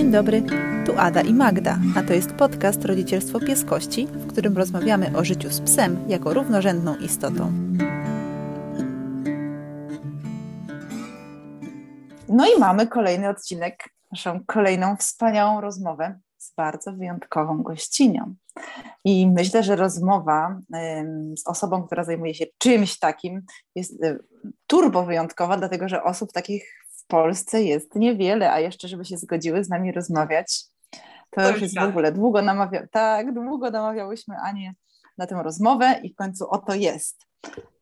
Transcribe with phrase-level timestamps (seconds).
[0.00, 0.42] Dzień dobry,
[0.86, 5.50] tu Ada i Magda, a to jest podcast Rodzicielstwo Pieskości, w którym rozmawiamy o życiu
[5.50, 7.52] z psem jako równorzędną istotą.
[12.28, 18.34] No i mamy kolejny odcinek, naszą kolejną wspaniałą rozmowę z bardzo wyjątkową gościnią.
[19.04, 20.60] I myślę, że rozmowa
[21.36, 23.42] z osobą, która zajmuje się czymś takim,
[23.74, 24.18] jest y,
[24.66, 26.80] turbo wyjątkowa, dlatego że osób takich
[27.10, 30.64] Polsce jest niewiele, a jeszcze, żeby się zgodziły z nami rozmawiać,
[31.30, 31.86] to, to już jest tak.
[31.86, 34.74] w ogóle długo namawia, tak, długo namawiałyśmy Anię
[35.18, 37.26] na tę rozmowę i w końcu oto jest.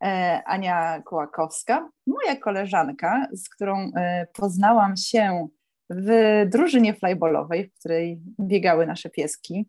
[0.03, 5.49] E, Ania Kołakowska, moja koleżanka, z którą e, poznałam się
[5.91, 9.69] w drużynie flyballowej, w której biegały nasze pieski.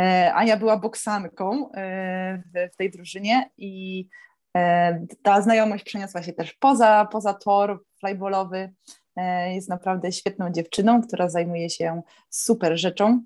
[0.00, 4.06] E, Ania była boksanką e, w, w tej drużynie i
[5.22, 8.74] ta znajomość przeniosła się też poza, poza tor flyballowy.
[9.16, 13.22] E, jest naprawdę świetną dziewczyną, która zajmuje się super rzeczą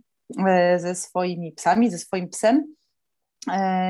[0.47, 2.75] e, ze swoimi psami, ze swoim psem.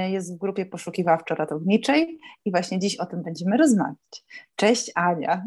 [0.08, 4.24] Jest w grupie poszukiwawczo-ratowniczej i właśnie dziś o tym będziemy rozmawiać.
[4.56, 5.44] Cześć Ania.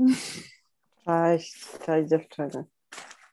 [1.06, 2.66] Cześć, cześć dziewczyny.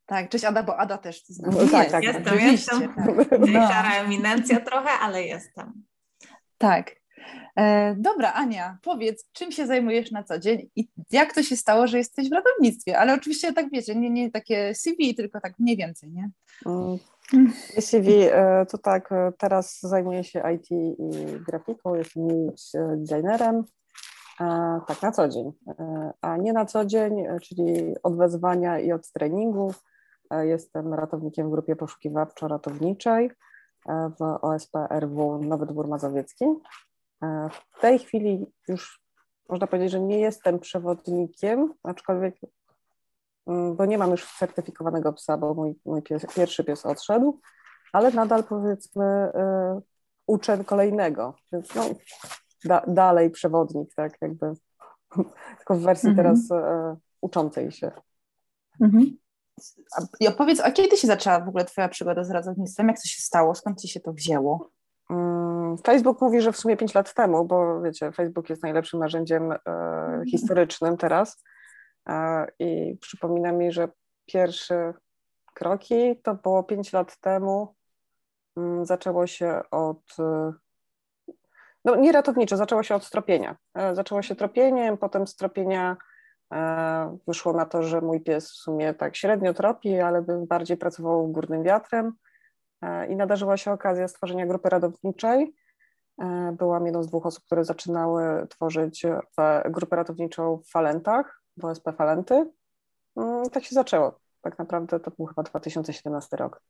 [0.06, 2.80] Tak, cześć Ada, bo Ada też nami no, tak, tak, jestem, jestem.
[2.80, 3.40] Tak.
[3.40, 3.68] No.
[3.68, 5.84] Szara eminencja trochę, ale jestem.
[6.58, 6.99] Tak, E,
[7.96, 11.98] dobra, Ania, powiedz, czym się zajmujesz na co dzień i jak to się stało, że
[11.98, 12.98] jesteś w ratownictwie?
[12.98, 16.30] Ale oczywiście tak wiecie, nie, nie takie CV, tylko tak mniej więcej, nie?
[16.66, 16.98] Mm.
[17.80, 21.10] CV e, to tak, e, teraz zajmuję się IT i
[21.46, 22.46] grafiką, jestem
[22.96, 23.64] designerem,
[24.88, 25.52] tak na co dzień,
[26.20, 29.84] a nie na co dzień, czyli od wezwania i od treningów.
[30.42, 33.30] Jestem ratownikiem w grupie poszukiwawczo-ratowniczej
[33.88, 36.44] w OSP RW Nowy Dwór Mazowiecki.
[37.72, 39.00] W tej chwili już
[39.48, 42.34] można powiedzieć, że nie jestem przewodnikiem, aczkolwiek,
[43.46, 47.40] mm, bo nie mam już certyfikowanego psa, bo mój, mój pies, pierwszy pies odszedł,
[47.92, 49.82] ale nadal powiedzmy y,
[50.26, 51.84] uczę kolejnego, więc no,
[52.64, 54.52] da, dalej przewodnik, tak jakby,
[55.58, 56.26] tylko w wersji mhm.
[56.26, 57.90] teraz y, uczącej się.
[58.80, 59.16] Mhm.
[60.20, 62.88] I opowiedz, a kiedy się zaczęła w ogóle Twoja przygoda z ratownictwem?
[62.88, 63.54] Jak to się stało?
[63.54, 64.70] Skąd Ci się to wzięło?
[65.10, 69.52] Mm, Facebook mówi, że w sumie 5 lat temu, bo wiecie, Facebook jest najlepszym narzędziem
[69.52, 70.26] e, mhm.
[70.26, 71.44] historycznym teraz.
[72.08, 73.88] E, I przypomina mi, że
[74.26, 74.94] pierwsze
[75.54, 77.74] kroki to było 5 lat temu.
[78.56, 80.02] Mm, zaczęło się od.
[80.18, 80.52] E,
[81.84, 83.56] no, nie ratowniczo, zaczęło się od stropienia.
[83.92, 85.96] Zaczęło się tropieniem, potem stropienia
[86.52, 90.76] e, wyszło na to, że mój pies w sumie tak średnio tropi, ale bym bardziej
[90.76, 92.12] pracował górnym wiatrem
[93.08, 95.54] i nadarzyła się okazja stworzenia grupy ratowniczej.
[96.22, 99.06] E, byłam jedną z dwóch osób, które zaczynały tworzyć
[99.64, 102.50] grupę ratowniczą w Falentach, w OSP Falenty.
[103.16, 104.20] Mm, tak się zaczęło.
[104.40, 106.62] Tak naprawdę to był chyba 2017 rok.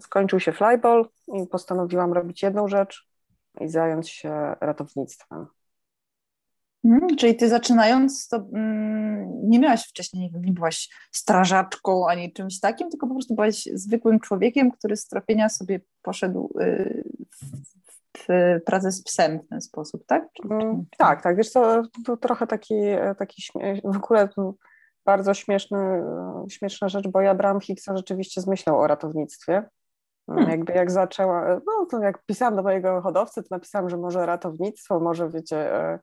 [0.00, 3.08] Skończył się flyball i postanowiłam robić jedną rzecz
[3.60, 5.46] i zająć się ratownictwem.
[6.82, 12.32] Hmm, czyli ty zaczynając, to mm, nie miałaś wcześniej, nie, wiem, nie byłaś strażaczką ani
[12.32, 17.46] czymś takim, tylko po prostu byłaś zwykłym człowiekiem, który z trafienia sobie poszedł y, w,
[18.18, 18.26] w,
[18.64, 20.28] pracę z psem w ten sposób, tak?
[20.32, 21.36] Czy, mm, tak, tak.
[21.36, 22.74] Wiesz co, to trochę taki,
[23.18, 23.42] taki
[23.84, 24.28] w ogóle
[25.04, 26.02] bardzo śmieszny,
[26.48, 29.68] śmieszna rzecz, bo ja brałam Higgsa rzeczywiście z myślą o ratownictwie.
[30.26, 30.50] Hmm.
[30.50, 35.00] Jakby jak zaczęła, no to jak pisałam do mojego hodowcy, to napisałam, że może ratownictwo,
[35.00, 35.98] może wiecie E,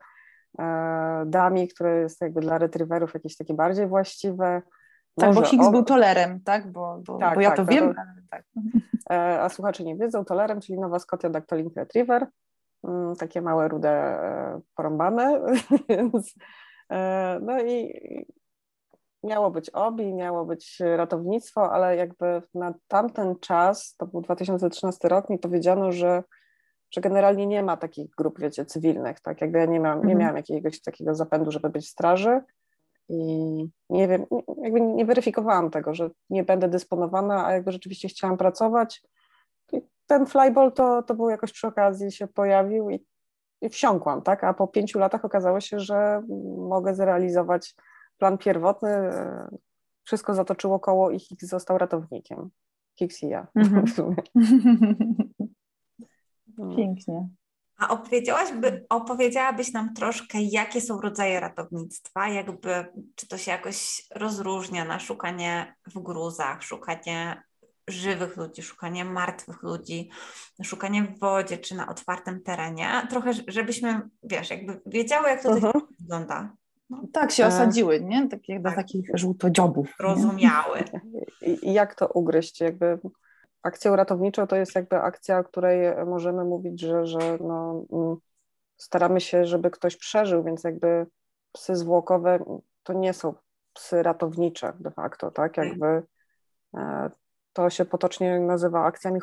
[1.25, 4.61] dami, które jest jakby dla retriewerów jakieś takie bardziej właściwe.
[5.15, 6.71] Tak, Może bo Higgs był tolerem, tak?
[6.71, 7.93] Bo, bo, tak, bo ja tak, to wiem.
[7.93, 8.43] To, tak.
[9.09, 12.27] E, a słuchacze nie wiedzą, tolerem, czyli nowa Scotia Dactylink Retriever,
[12.83, 15.41] mm, takie małe, rude, e, porąbane,
[15.89, 16.35] więc
[17.41, 17.93] no i
[19.23, 25.29] miało być obi, miało być ratownictwo, ale jakby na tamten czas, to był 2013 rok,
[25.29, 26.23] mi powiedziano, że
[26.91, 30.19] że generalnie nie ma takich grup, wiecie, cywilnych, tak, jakby ja nie, miałam, nie mhm.
[30.19, 32.41] miałam jakiegoś takiego zapędu, żeby być w straży
[33.09, 33.19] i
[33.89, 34.25] nie wiem,
[34.61, 39.03] jakby nie weryfikowałam tego, że nie będę dysponowana, a jakby rzeczywiście chciałam pracować,
[39.71, 43.05] i ten flyball to, to był jakoś przy okazji się pojawił i,
[43.61, 46.23] i wsiąkłam, tak, a po pięciu latach okazało się, że
[46.57, 47.75] mogę zrealizować
[48.17, 48.89] plan pierwotny,
[50.03, 52.49] wszystko zatoczyło koło i Higgs został ratownikiem.
[52.95, 53.47] Higgs i ja.
[53.55, 54.15] Mm -hmm.
[56.57, 56.75] No.
[56.75, 57.27] Pięknie.
[57.77, 58.49] A opowiedziałaś
[58.89, 65.75] opowiedziałabyś nam troszkę, jakie są rodzaje ratownictwa, jakby czy to się jakoś rozróżnia na szukanie
[65.95, 67.43] w gruzach, szukanie
[67.87, 70.09] żywych ludzi, szukanie martwych ludzi,
[70.63, 73.07] szukanie w wodzie czy na otwartym terenie.
[73.09, 75.57] Trochę, żebyśmy, wiesz, jakby wiedziały, jak to uh.
[75.57, 75.81] -huh.
[75.99, 76.53] wygląda.
[76.89, 77.03] No.
[77.13, 78.27] Tak się osadziły, nie?
[78.27, 78.75] Tak jak do tak.
[78.75, 79.95] takich żółtodziobów.
[79.99, 80.83] Rozumiały.
[81.41, 82.61] I, I, jak to ugryźć?
[82.61, 82.99] Jakby
[83.63, 88.15] akcją ratowniczą to jest jakby akcja, o której możemy mówić, że, że no, mm,
[88.77, 91.05] staramy się, żeby ktoś przeżył, więc jakby
[91.51, 92.39] psy zwłokowe
[92.83, 93.33] to nie są
[93.73, 95.55] psy ratownicze de facto, tak?
[95.55, 95.65] tak.
[95.65, 96.03] Jakby
[96.77, 97.09] e,
[97.53, 99.19] to się potocznie nazywa akcjami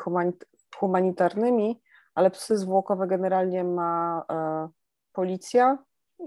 [0.75, 1.81] humanitarnymi,
[2.15, 4.69] ale psy zwłokowe generalnie ma e,
[5.13, 5.77] policja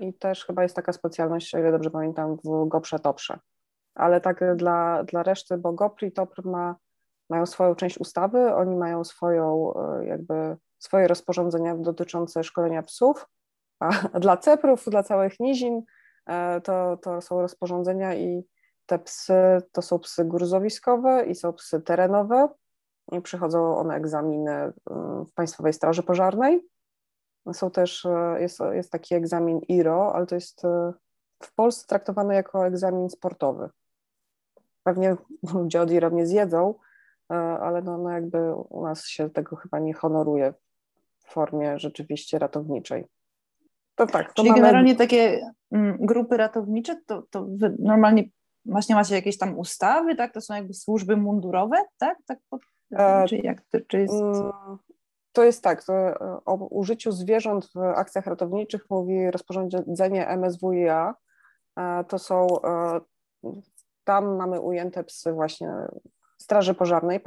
[0.00, 3.38] i też chyba jest taka specjalność, o ile dobrze pamiętam, w Goprze Toprze.
[3.94, 6.76] Ale tak dla, dla reszty, bo GoPr i Topr ma,
[7.30, 13.28] mają swoją część ustawy, oni mają swoją e, jakby swoje rozporządzenia dotyczące szkolenia psów,
[13.80, 13.90] a
[14.24, 15.82] dla ceprów, dla całych nizin
[16.26, 18.44] e, to, to są rozporządzenia i
[18.86, 22.48] te psy to są psy gruzowiskowe i są psy terenowe
[23.12, 26.68] i przychodzą one egzaminy mm, w Państwowej Straży Pożarnej.
[27.52, 30.62] Są też, e, jest, jest taki egzamin IRO, ale to jest
[31.42, 33.70] w Polsce traktowany jako egzamin sportowy.
[34.82, 35.16] Pewnie
[35.54, 36.74] ludzie od IRO nie zjedzą,
[37.36, 40.54] ale no, no jakby u nas się tego chyba nie honoruje
[41.18, 43.04] w formie rzeczywiście ratowniczej.
[43.94, 44.26] To tak.
[44.26, 44.60] To Czyli mamy...
[44.60, 45.40] generalnie takie
[45.72, 48.24] mm, grupy ratownicze, to, to wy normalnie
[48.64, 50.32] właśnie macie jakieś tam ustawy, tak?
[50.32, 52.18] To są jakby służby mundurowe, tak?
[52.26, 52.38] tak
[52.92, 54.14] e, czy jak to, czy jest...
[54.14, 54.78] Mm,
[55.32, 55.92] to jest tak, to
[56.44, 61.14] o użyciu zwierząt w akcjach ratowniczych mówi rozporządzenie MSWiA.
[61.78, 63.00] E, to są, e,
[64.04, 65.68] tam mamy ujęte psy właśnie
[66.48, 67.20] Straży Pożarnej.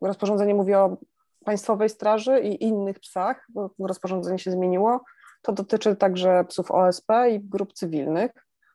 [0.00, 0.96] Rozporządzenie mówi o
[1.44, 5.00] Państwowej Straży i innych psach, bo rozporządzenie się zmieniło.
[5.42, 8.30] To dotyczy także psów OSP i grup cywilnych,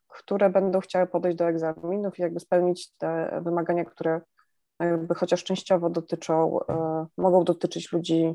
[0.07, 4.21] które będą chciały podejść do egzaminów i jakby spełnić te wymagania, które
[4.79, 8.33] jakby chociaż częściowo dotyczą, e, mogą dotyczyć ludzi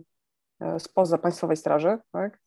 [0.60, 2.40] e, spoza Państwowej Straży, tak?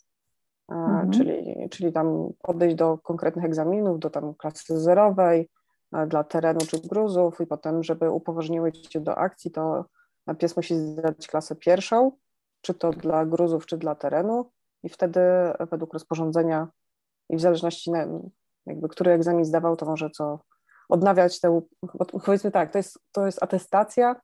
[0.72, 1.12] E, mhm.
[1.12, 5.50] czyli, czyli tam podejść do konkretnych egzaminów, do tam klasy zerowej,
[6.08, 9.86] dla terenu czy gruzów i potem, żeby upoważniły cię do akcji, to
[10.38, 12.12] pies musi zdać klasę pierwszą,
[12.62, 14.52] czy to dla gruzów, czy dla terenu
[14.84, 15.20] i wtedy
[15.72, 16.68] według rozporządzenia
[17.30, 18.08] i w zależności na
[18.66, 20.40] jakby który egzamin zdawał, to może co
[20.90, 21.62] odnawiać tę,
[22.26, 24.16] powiedzmy tak, to jest, to jest atestacja,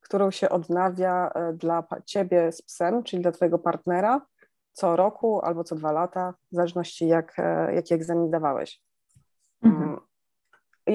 [0.00, 4.26] którą się odnawia e, dla ciebie z psem, czyli dla twojego partnera
[4.72, 8.82] co roku albo co dwa lata, w zależności jak, e, jaki egzamin zdawałeś.
[9.62, 9.95] Mhm.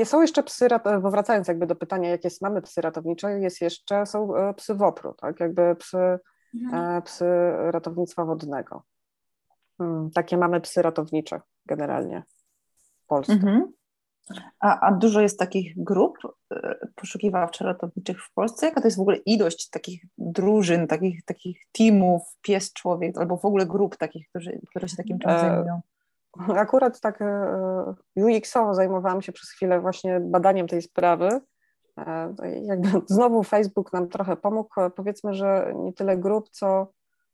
[0.04, 0.68] Są jeszcze psy,
[1.02, 5.14] bo wracając jakby do pytania, jakie mamy psy ratownicze, jest jeszcze, są e, psy WOPR-u,
[5.14, 6.20] tak, jakby psy,
[6.64, 7.02] mhm.
[7.02, 7.26] psy
[7.72, 8.84] ratownictwa wodnego.
[9.78, 12.24] Hmm, takie mamy psy ratownicze generalnie
[13.04, 13.34] w Polsce.
[13.34, 13.72] Mhm.
[14.60, 16.18] A, a, dużo jest takich grup
[16.52, 18.66] e, poszukiwawczo-ratowniczych w Polsce?
[18.66, 23.46] Jaka to jest w ogóle ilość takich drużyn, takich, takich teamów, pies, człowiek, albo w
[23.46, 25.82] ogóle grup takich, którzy, które się takim czymś e, zajmują?
[26.40, 31.42] Akurat tak e, UX-owo zajmowałam się przez chwilę właśnie badaniem tej sprawy.
[32.62, 34.70] Jakby znowu Facebook nam trochę pomógł.
[34.96, 36.88] Powiedzmy, że nie tyle grup, co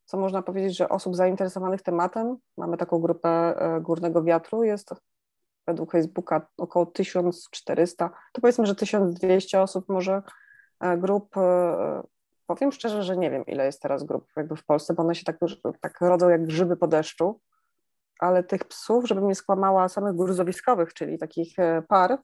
[0.08, 4.90] co można powiedzieć, że osób zainteresowanych tematem, mamy taką grupę e, Górnego Wiatru, jest
[5.68, 10.22] według Facebooka około 1400, to powiedzmy, że 1200 osób może
[10.80, 12.04] e, grup, e,
[12.46, 15.24] powiem szczerze, że nie wiem ile jest teraz grup jakby w Polsce, bo one się
[15.24, 15.38] tak,
[15.82, 17.40] tak rodzą jak grzyby po deszczu,
[18.20, 21.56] ale tych psów, żebym nie skłamała samych gruzowiskowych, czyli takich
[21.88, 22.18] par,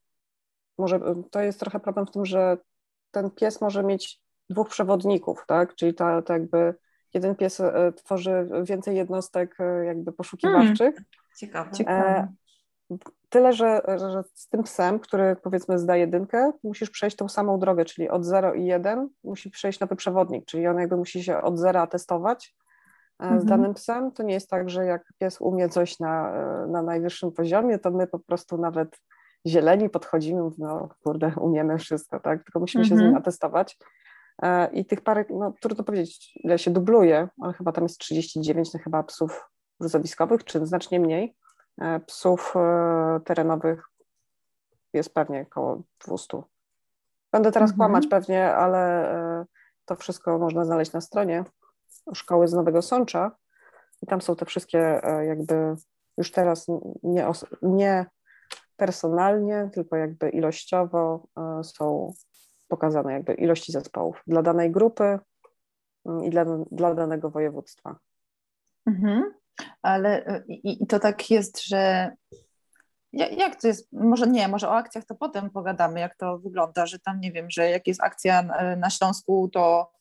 [0.78, 1.00] może
[1.32, 2.58] to jest trochę problem w tym, że
[3.12, 6.76] ten pies może mieć dwóch przewodników, tak, czyli ta, to jakby
[7.14, 10.96] jeden pies e, tworzy więcej jednostek e, jakby poszukiwawczych.
[10.96, 11.06] Hmm.
[11.38, 11.72] Ciekawe.
[11.72, 12.28] Ciekawe.
[13.30, 17.86] Tyle, że, że z tym psem, który powiedzmy zda jedynkę, musisz przejść tą samą drogę,
[17.86, 21.60] czyli od 0 i 1 musi przejść nowy przewodnik, czyli on jakby musi się od
[21.60, 22.56] zera testować
[23.20, 23.46] z mhm.
[23.46, 24.12] danym psem.
[24.12, 26.34] To nie jest tak, że jak pies umie coś na,
[26.68, 29.00] na najwyższym poziomie, to my po prostu nawet
[29.48, 32.44] zieleni podchodzimy, no kurde, umiemy wszystko, tak?
[32.44, 33.22] Tylko musimy się z nim mhm.
[33.22, 33.78] atestować.
[34.42, 38.74] E, I tych parek, no trudno powiedzieć, ile się dubluje, ale chyba tam jest 39
[38.74, 41.36] no, chyba psów gruzowiskowych, czy znacznie mniej.
[41.82, 43.86] E, psów e, terenowych
[44.94, 46.42] jest pewnie około 200.
[47.32, 47.78] Będę teraz mhm.
[47.78, 49.16] kłamać pewnie, ale
[49.86, 51.44] to wszystko można znaleźć na stronie
[52.14, 53.32] szkoły z Nowego Sącza
[54.02, 55.76] i tam są te wszystkie jakby
[56.18, 56.68] już teraz
[57.04, 57.28] nie,
[57.62, 58.06] nie
[58.76, 61.28] personalnie, tylko jakby ilościowo
[61.64, 62.14] są
[62.68, 65.20] pokazane jakby ilości zespołów dla danej grupy
[66.06, 67.96] mm, i dla, dla danego województwa.
[68.86, 69.34] Mhm.
[69.82, 72.12] Ale y, i, i to tak jest, że
[73.14, 77.00] jak to jest, może nie, może o akcjach to potem pogadamy, jak to wygląda, że
[77.00, 78.44] tam nie wiem, że jak jest akcja
[78.78, 79.92] na Śląsku, to,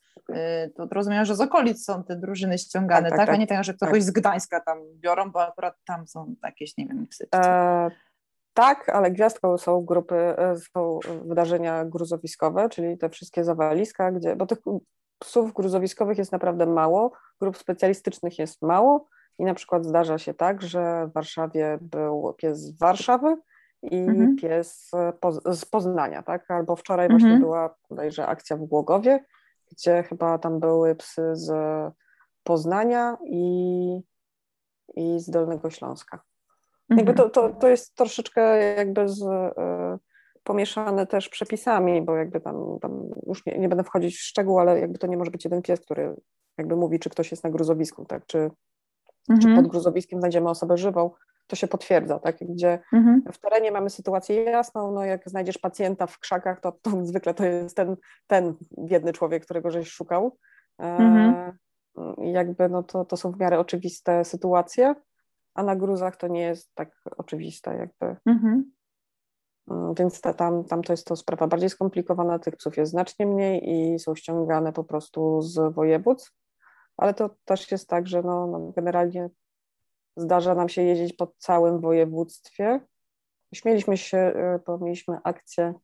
[0.76, 3.18] to rozumiem, że z okolic są te drużyny ściągane, tak?
[3.18, 3.34] tak, tak?
[3.34, 4.02] A nie tak, że ktoś tak.
[4.02, 7.26] z Gdańska tam biorą, bo akurat tam są jakieś, nie wiem, psy.
[7.34, 7.90] E,
[8.54, 14.46] Tak, ale gwiazdką są grupy, e, są wydarzenia gruzowiskowe, czyli te wszystkie zawaliska, gdzie, bo
[14.46, 14.58] tych
[15.18, 20.62] psów gruzowiskowych jest naprawdę mało, grup specjalistycznych jest mało i na przykład zdarza się tak,
[20.62, 23.36] że w Warszawie był pies z Warszawy
[23.82, 24.36] i mhm.
[24.36, 24.90] pies
[25.52, 26.50] z Poznania, tak?
[26.50, 27.20] Albo wczoraj mhm.
[27.20, 29.24] właśnie była bodajże akcja w Głogowie,
[29.72, 31.52] gdzie chyba tam były psy z
[32.44, 34.00] Poznania i,
[34.94, 36.22] i z Dolnego Śląska.
[36.88, 39.98] Jakby to, to, to jest troszeczkę jakby z, y,
[40.44, 44.80] pomieszane też przepisami, bo jakby tam, tam już nie, nie, będę wchodzić w szczegóły, ale
[44.80, 46.16] jakby to nie może być jeden pies, który
[46.58, 48.38] jakby mówi, czy ktoś jest na gruzowisku, tak, czy,
[49.30, 49.40] mhm.
[49.40, 51.10] czy pod gruzowiskiem znajdziemy osobę żywą,
[51.52, 53.22] to się potwierdza, tak, gdzie mhm.
[53.32, 57.44] w terenie mamy sytuację jasną, no jak znajdziesz pacjenta w krzakach, to, to zwykle to
[57.44, 60.38] jest ten, ten biedny człowiek, którego żeś szukał,
[60.78, 61.52] e, mhm.
[62.18, 64.94] jakby no to, to są w miarę oczywiste sytuacje,
[65.54, 68.16] a na gruzach to nie jest tak oczywiste jakby.
[68.26, 68.72] Mhm.
[69.70, 73.26] Mm, więc ta, tam, tam to jest to sprawa bardziej skomplikowana, tych psów jest znacznie
[73.26, 76.32] mniej i są ściągane po prostu z województw,
[76.96, 79.30] ale to też jest tak, że no, no generalnie
[80.16, 82.80] zdarza nam się jeździć po całym województwie.
[83.54, 85.74] Śmieliśmy się, e, bo mieliśmy akcję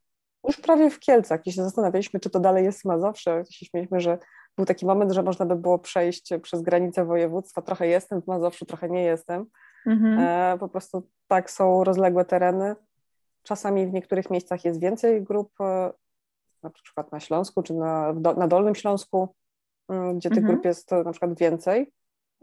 [0.46, 3.42] już prawie w Kielcach i się zastanawialiśmy, czy to dalej jest Mazowsze.
[3.50, 4.18] Się śmieliśmy, że
[4.56, 7.62] był taki moment, że można by było przejść przez granicę województwa.
[7.62, 9.46] Trochę jestem w Mazowszu, trochę nie jestem.
[9.86, 10.18] Mhm.
[10.18, 12.76] E, po prostu tak są rozległe tereny.
[13.42, 15.92] Czasami w niektórych miejscach jest więcej grup, e,
[16.62, 19.28] na przykład na Śląsku czy na, na Dolnym Śląsku,
[19.88, 20.54] mm, gdzie tych mhm.
[20.54, 21.86] grup jest na przykład więcej, e,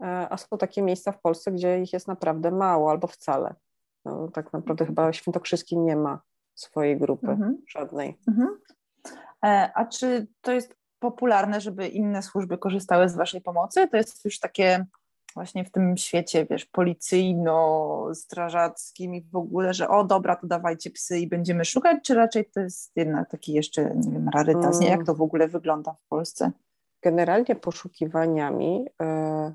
[0.00, 3.54] a są takie miejsca w Polsce, gdzie ich jest naprawdę mało albo wcale.
[4.04, 6.20] No, tak naprawdę chyba Świętokrzyski nie ma
[6.54, 7.62] swojej grupy mhm.
[7.68, 8.18] żadnej.
[8.28, 8.58] Mhm.
[9.74, 13.88] A czy to jest popularne, żeby inne służby korzystały z Waszej pomocy?
[13.88, 14.86] To jest już takie
[15.34, 21.18] właśnie w tym świecie, wiesz, policyjno-strażackim i w ogóle, że o dobra, to dawajcie psy
[21.18, 24.88] i będziemy szukać, czy raczej to jest jednak taki jeszcze, nie wiem, rarytas, nie?
[24.88, 26.50] Jak to w ogóle wygląda w Polsce?
[27.02, 29.54] Generalnie poszukiwaniami y,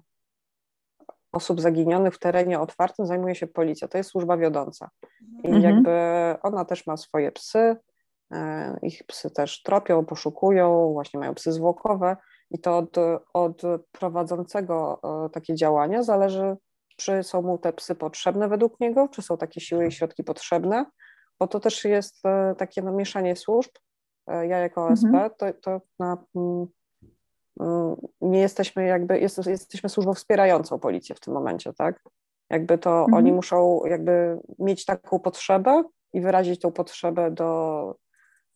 [1.31, 4.89] osób zaginionych w terenie otwartym zajmuje się policja, to jest służba wiodąca
[5.43, 5.63] i mhm.
[5.63, 5.91] jakby
[6.41, 7.75] ona też ma swoje psy,
[8.31, 12.17] E, ich psy też tropią, poszukują, właśnie mają psy zwłokowe
[12.51, 12.97] i to od,
[13.33, 13.61] od
[13.91, 16.57] prowadzącego e, takie działania zależy,
[16.97, 20.85] czy są mu te psy potrzebne według niego, czy są takie siły i środki potrzebne,
[21.39, 23.71] bo to też jest e, takie no, mieszanie służb.
[24.27, 25.29] Ja jako OSP mhm.
[25.38, 26.67] to, to na, mm,
[28.22, 32.03] nie jesteśmy jakby, jest, jesteśmy służbą wspierającą policję w tym momencie, tak?
[32.50, 33.13] Jakby to mhm.
[33.13, 37.96] oni muszą jakby mieć taką potrzebę i wyrazić tą potrzebę do,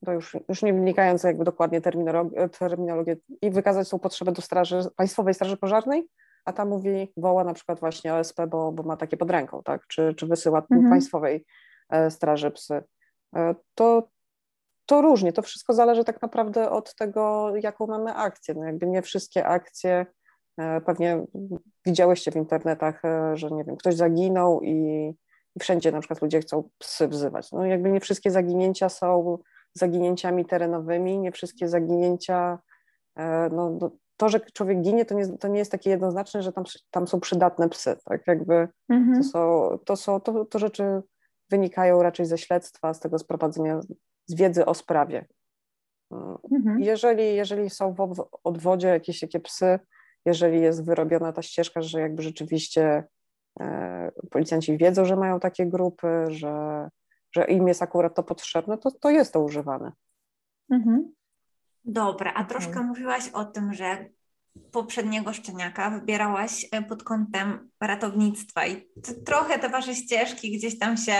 [0.05, 4.81] to już, już nie wnikając jakby dokładnie terminologię, terminologię i wykazać tą potrzebę do straży,
[4.95, 6.07] Państwowej Straży Pożarnej,
[6.45, 9.87] a ta mówi, woła na przykład właśnie OSP, bo, bo ma takie pod ręką, tak,
[9.87, 10.89] czy, czy wysyła mhm.
[10.89, 11.45] Państwowej
[11.89, 12.83] e, Straży Psy.
[13.35, 14.07] E, to,
[14.85, 18.53] to różnie, to wszystko zależy tak naprawdę od tego, jaką mamy akcję.
[18.57, 20.05] No jakby nie wszystkie akcje,
[20.57, 21.25] e, pewnie
[21.85, 23.01] widziałyście w internetach,
[23.33, 24.71] że nie wiem, ktoś zaginął i,
[25.55, 27.51] i wszędzie na przykład ludzie chcą psy wzywać.
[27.51, 29.37] No jakby nie wszystkie zaginięcia są
[29.73, 32.59] zaginięciami terenowymi, nie wszystkie zaginięcia,
[33.15, 33.79] e, no,
[34.17, 37.19] to, że człowiek ginie, to nie, to nie jest takie jednoznaczne, że tam, tam są
[37.19, 39.17] przydatne psy, tak, jakby mhm.
[39.17, 41.01] to są, to, są to, to rzeczy
[41.49, 43.79] wynikają raczej ze śledztwa, z tego sprowadzenia,
[44.25, 45.25] z wiedzy o sprawie.
[46.51, 46.79] Mhm.
[46.79, 49.79] Jeżeli, jeżeli są w odwodzie jakieś takie psy,
[50.25, 53.03] jeżeli jest wyrobiona ta ścieżka, że jakby rzeczywiście
[53.59, 56.89] e, policjanci wiedzą, że mają takie grupy, że
[57.35, 59.91] że im jest akurat to potrzebne, to, to jest to używane.
[60.71, 61.13] Mhm.
[61.85, 62.87] Dobra, a troszkę mhm.
[62.87, 64.09] mówiłaś o tym, że
[64.71, 68.87] poprzedniego szczeniaka wybierałaś e, pod kątem ratownictwa i
[69.25, 71.13] trochę te wasze ścieżki gdzieś tam się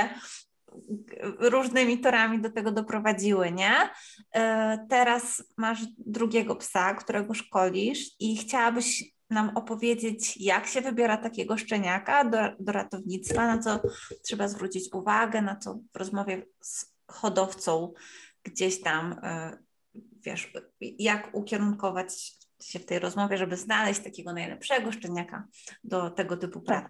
[1.40, 3.90] różnymi torami do tego doprowadziły, nie?
[4.36, 11.58] E, teraz masz drugiego psa, którego szkolisz i chciałabyś nam opowiedzieć, jak się wybiera takiego
[11.58, 13.80] szczeniaka do, do ratownictwa, na co
[14.24, 17.94] trzeba zwrócić uwagę, na co w rozmowie z hodowcą
[18.44, 19.58] gdzieś tam, e,
[20.26, 25.48] wiesz, jak ukierunkować się w tej rozmowie, żeby znaleźć takiego najlepszego szczeniaka
[25.84, 26.90] do tego typu pracy.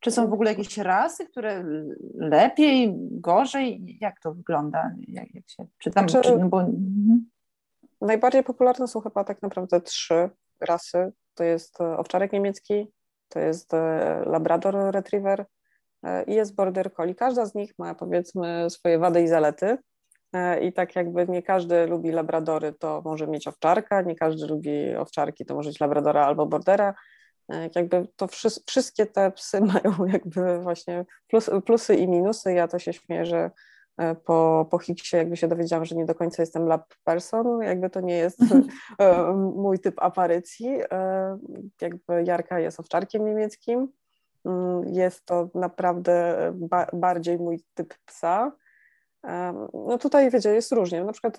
[0.00, 1.64] Czy są w ogóle jakieś rasy, które
[2.14, 3.98] lepiej, gorzej?
[4.00, 4.90] Jak to wygląda?
[5.08, 6.60] Jak, jak się, czy tam, znaczy, czy, no bo...
[6.60, 7.28] Mhm.
[8.00, 12.86] Najbardziej popularne są chyba tak naprawdę trzy rasy to jest e, owczarek niemiecki,
[13.28, 15.46] to jest e, Labrador Retriever
[16.02, 17.14] e, i jest Border Collie.
[17.14, 19.78] Każda z nich ma powiedzmy swoje wady i zalety.
[20.60, 25.44] I tak jakby nie każdy lubi labradory, to może mieć owczarka, nie każdy lubi owczarki,
[25.44, 26.94] to może mieć labradora albo bordera.
[27.74, 28.26] Jakby to
[28.66, 32.52] wszystkie te psy mają jakby właśnie plus, plusy i minusy.
[32.52, 33.50] Ja to się śmieję, że
[33.98, 37.90] E, po, po Higgsie jakby się dowiedziałam, że nie do końca jestem lab person, jakby
[37.90, 38.40] to nie jest
[38.98, 40.68] e, mój typ aparycji.
[40.90, 41.38] E,
[41.80, 43.88] jakby Jarka jest owczarkiem niemieckim,
[44.44, 48.52] mm, jest to naprawdę ba bardziej mój typ psa.
[49.74, 51.04] No tutaj wiecie, jest różnie.
[51.04, 51.36] Na przykład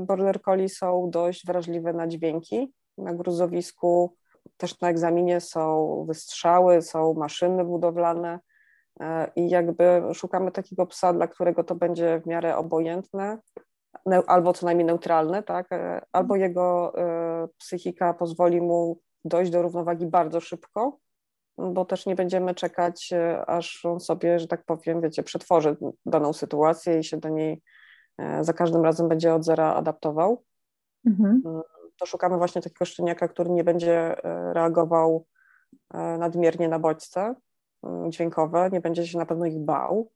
[0.00, 2.72] border collie są dość wrażliwe na dźwięki.
[2.98, 4.16] Na gruzowisku
[4.56, 8.40] też na egzaminie są wystrzały, są maszyny budowlane
[9.36, 13.38] i jakby szukamy takiego psa, dla którego to będzie w miarę obojętne,
[14.26, 15.72] albo co najmniej neutralne, tak?
[15.72, 16.50] E, albo mhm.
[16.50, 20.98] jego e, psychika pozwoli mu dojść do równowagi bardzo szybko,
[21.58, 25.76] bo też nie będziemy czekać, e, aż on sobie, że tak powiem, wiecie, przetworzy
[26.06, 27.62] daną sytuację i się do niej
[28.40, 30.44] za każdym razem będzie od zera adaptował.
[31.06, 31.42] Mhm.
[31.98, 34.16] To szukamy właśnie takiego szczeniaka, który nie będzie
[34.52, 35.26] reagował
[36.18, 37.34] nadmiernie na bodźce,
[37.86, 40.10] Mm, dźwiękowe, nie będzie się na pewno ich bał.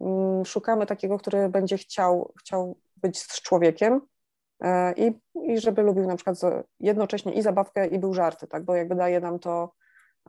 [0.00, 4.00] Mm, szukamy takiego, który będzie chciał, chciał być z człowiekiem
[4.60, 6.40] e, i, i żeby lubił na przykład
[6.80, 8.64] jednocześnie i zabawkę, i był żarty, tak?
[8.64, 9.72] bo jakby daje nam to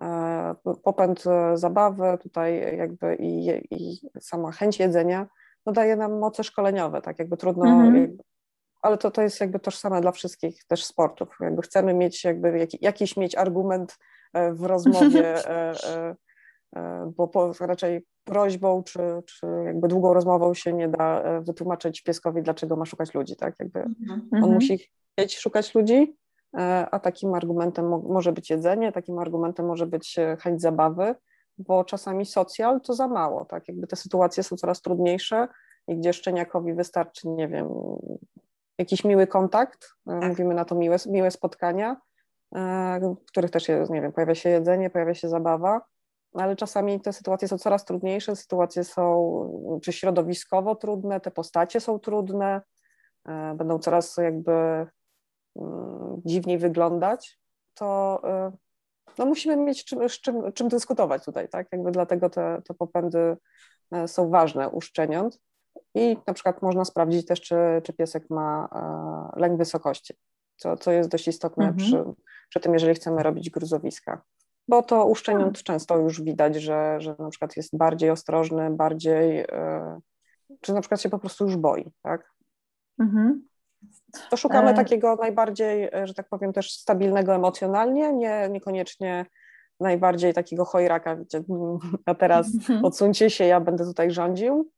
[0.02, 1.24] e, popęd
[1.54, 5.28] zabawy, tutaj jakby i, i sama chęć jedzenia,
[5.66, 7.96] no daje nam moce szkoleniowe, tak jakby trudno, mhm.
[7.96, 8.24] jakby,
[8.86, 12.82] ale to, to jest jakby tożsame dla wszystkich też sportów, jakby chcemy mieć jakby jak,
[12.82, 13.98] jakiś mieć argument
[14.34, 15.36] e, w rozmowie
[16.76, 22.02] E, bo po, raczej prośbą czy, czy jakby długą rozmową się nie da e, wytłumaczyć
[22.02, 23.56] pieskowi, dlaczego ma szukać ludzi, tak?
[23.60, 24.44] Jakby mhm.
[24.44, 24.80] on musi
[25.14, 26.16] chcieć szukać ludzi,
[26.58, 31.16] e, a takim argumentem może być jedzenie, takim argumentem może być chęć zabawy,
[31.58, 33.68] bo czasami socjal to za mało, tak?
[33.68, 35.48] Jakby te sytuacje są coraz trudniejsze
[35.88, 37.70] i gdzie szczeniakowi wystarczy, nie wiem,
[38.78, 40.24] jakiś miły kontakt, tak.
[40.24, 41.98] mówimy na to miłe, miłe spotkania,
[43.02, 45.82] w których też jest, nie wiem, pojawia się jedzenie, pojawia się zabawa,
[46.34, 52.00] ale czasami te sytuacje są coraz trudniejsze, sytuacje są czy środowiskowo trudne, te postacie są
[52.00, 52.62] trudne,
[53.28, 57.40] e, będą coraz jakby mm, dziwniej wyglądać,
[57.74, 58.52] to e,
[59.18, 61.68] no musimy mieć czym, czym, czym dyskutować tutaj, tak?
[61.72, 63.38] Jakby dlatego te, te popędy
[63.92, 65.40] e, są ważne u szczeniąt
[65.96, 68.70] i na przykład można sprawdzić też, czy, czy piesek ma
[69.36, 70.14] lęk wysokości,
[70.56, 71.78] co, co jest dość istotne mhm.
[71.78, 72.04] przy,
[72.50, 74.22] przy tym, jeżeli chcemy robić gruzowiska
[74.68, 79.40] bo to u szczeniąt często już widać, że, że na przykład jest bardziej ostrożny, bardziej,
[79.40, 80.00] e,
[80.62, 82.32] czy na przykład się po prostu już boi, tak?
[83.00, 83.48] Mhm.
[84.30, 84.74] To szukamy e...
[84.74, 89.26] takiego najbardziej, e, że tak powiem, też stabilnego emocjonalnie, nie, niekoniecznie
[89.80, 91.44] najbardziej takiego chojraka, wiecie,
[92.06, 92.86] a teraz mhm.
[92.86, 94.72] odsuńcie się, ja będę tutaj rządził.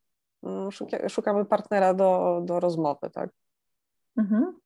[0.44, 0.70] Mm,
[1.10, 3.30] szukamy partnera do, do rozmowy, tak?
[4.18, 4.60] Mhm.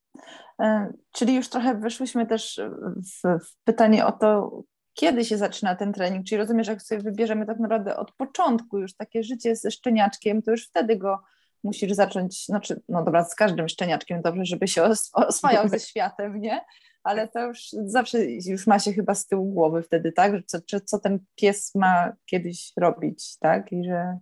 [0.59, 2.61] E, czyli już trochę wyszłyśmy też
[2.95, 4.61] w, w pytanie o to,
[4.93, 6.25] kiedy się zaczyna ten trening?
[6.25, 10.51] Czyli rozumiesz, jak sobie wybierzemy tak naprawdę od początku już takie życie ze szczeniaczkiem, to
[10.51, 11.19] już wtedy go
[11.63, 16.61] musisz zacząć, znaczy, no dobra, z każdym szczeniaczkiem dobrze, żeby się oswajał ze światem, nie?
[17.03, 20.31] Ale to już zawsze już ma się chyba z tyłu głowy wtedy, tak?
[20.45, 23.71] Co, co ten pies ma kiedyś robić, tak?
[23.71, 24.17] I że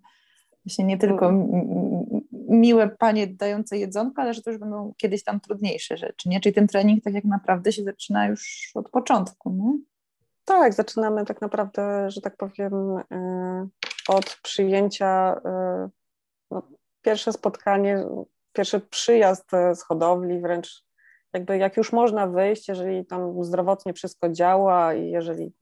[0.70, 1.32] właśnie nie tylko
[2.50, 6.40] miłe panie dające jedzonko, ale że to już będą kiedyś tam trudniejsze rzeczy, nie?
[6.40, 9.80] Czyli ten trening tak jak naprawdę się zaczyna już od początku, nie?
[10.46, 13.68] Tak, zaczynamy tak naprawdę, że tak powiem, y,
[14.08, 15.36] od przyjęcia,
[15.86, 15.90] y,
[16.52, 16.64] no,
[17.02, 18.06] pierwsze spotkanie,
[18.54, 20.84] pierwszy przyjazd z hodowli, wręcz
[21.34, 25.54] jakby jak już można wyjść, jeżeli tam zdrowotnie wszystko działa i jeżeli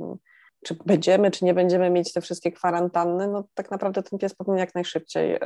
[0.67, 4.59] czy będziemy, czy nie będziemy mieć te wszystkie kwarantanny, no tak naprawdę ten pies powinien
[4.59, 5.39] jak najszybciej y,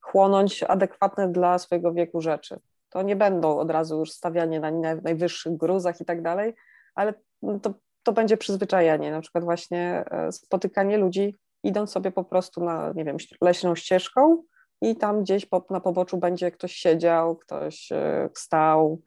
[0.00, 2.60] chłonąć adekwatne dla swojego wieku rzeczy.
[2.88, 4.70] To nie będą od razu już stawianie na
[5.02, 6.54] najwyższych gruzach i tak dalej,
[6.94, 7.14] ale
[7.62, 7.74] to
[8.06, 13.04] to będzie przyzwyczajenie, na przykład właśnie e, spotykanie ludzi, idąc sobie po prostu na, nie
[13.04, 14.42] wiem, leśną ścieżką
[14.80, 19.02] i tam gdzieś po, na poboczu będzie ktoś siedział, ktoś e, stał.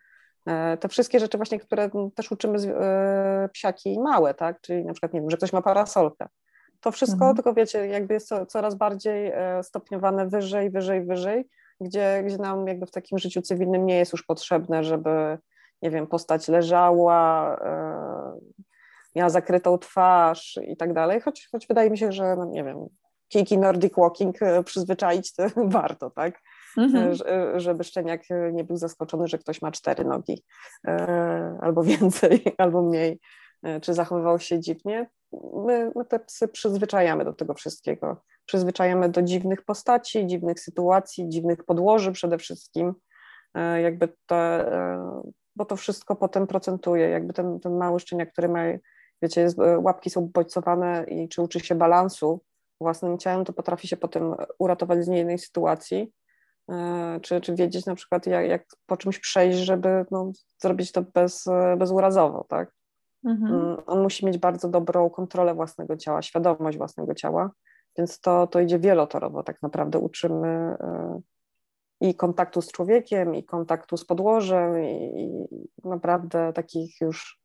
[0.45, 2.57] E, te wszystkie rzeczy właśnie, które też uczymy
[3.53, 6.27] psiaki małe, tak, czyli na przykład, nie wiem, że ktoś ma parasolkę.
[6.81, 7.35] To wszystko, mhm.
[7.35, 11.49] tylko wiecie, jakby jest coraz bardziej stopniowane wyżej, wyżej, wyżej,
[11.81, 15.37] gdzie, gdzie nam jakby w takim życiu cywilnym nie jest już potrzebne, żeby,
[15.81, 17.57] nie wiem, postać leżała,
[19.15, 22.87] miała zakrytą twarz i tak dalej, choć, choć wydaje mi się, że no nie wiem,
[23.27, 26.41] kijki Nordic Walking e, przyzwyczaić to warto, tak?
[26.77, 27.13] Mhm.
[27.27, 30.43] E, żeby szczeniak nie był zaskoczony, że ktoś ma cztery nogi
[30.87, 33.19] e, albo więcej, albo mniej,
[33.81, 35.09] czy zachowywał się dziwnie.
[35.65, 38.23] My, my te psy przyzwyczajamy do tego wszystkiego.
[38.45, 42.93] Przyzwyczajamy do dziwnych postaci, dziwnych sytuacji, dziwnych podłoży przede wszystkim.
[43.83, 44.71] Jakby te,
[45.55, 47.09] bo to wszystko potem procentuje.
[47.09, 48.59] Jakby ten, ten mały szczeniak, który ma
[49.21, 52.41] wiecie, jest, łapki są bodźcowane i czy uczy się balansu
[52.81, 56.11] własnym ciałem, to potrafi się potem uratować z niejjednej sytuacji,
[57.21, 61.45] czy, czy wiedzieć na przykład jak, jak po czymś przejść, żeby no, zrobić to bez,
[61.77, 62.71] bezurazowo, tak?
[63.25, 63.53] Mhm.
[63.53, 67.51] Mm, on musi mieć bardzo dobrą kontrolę własnego ciała, świadomość własnego ciała,
[67.97, 69.43] więc to, to idzie wielotorowo.
[69.43, 71.21] Tak naprawdę uczymy e,
[72.01, 77.41] i kontaktu z człowiekiem, i kontaktu z podłożem, i, i naprawdę takich już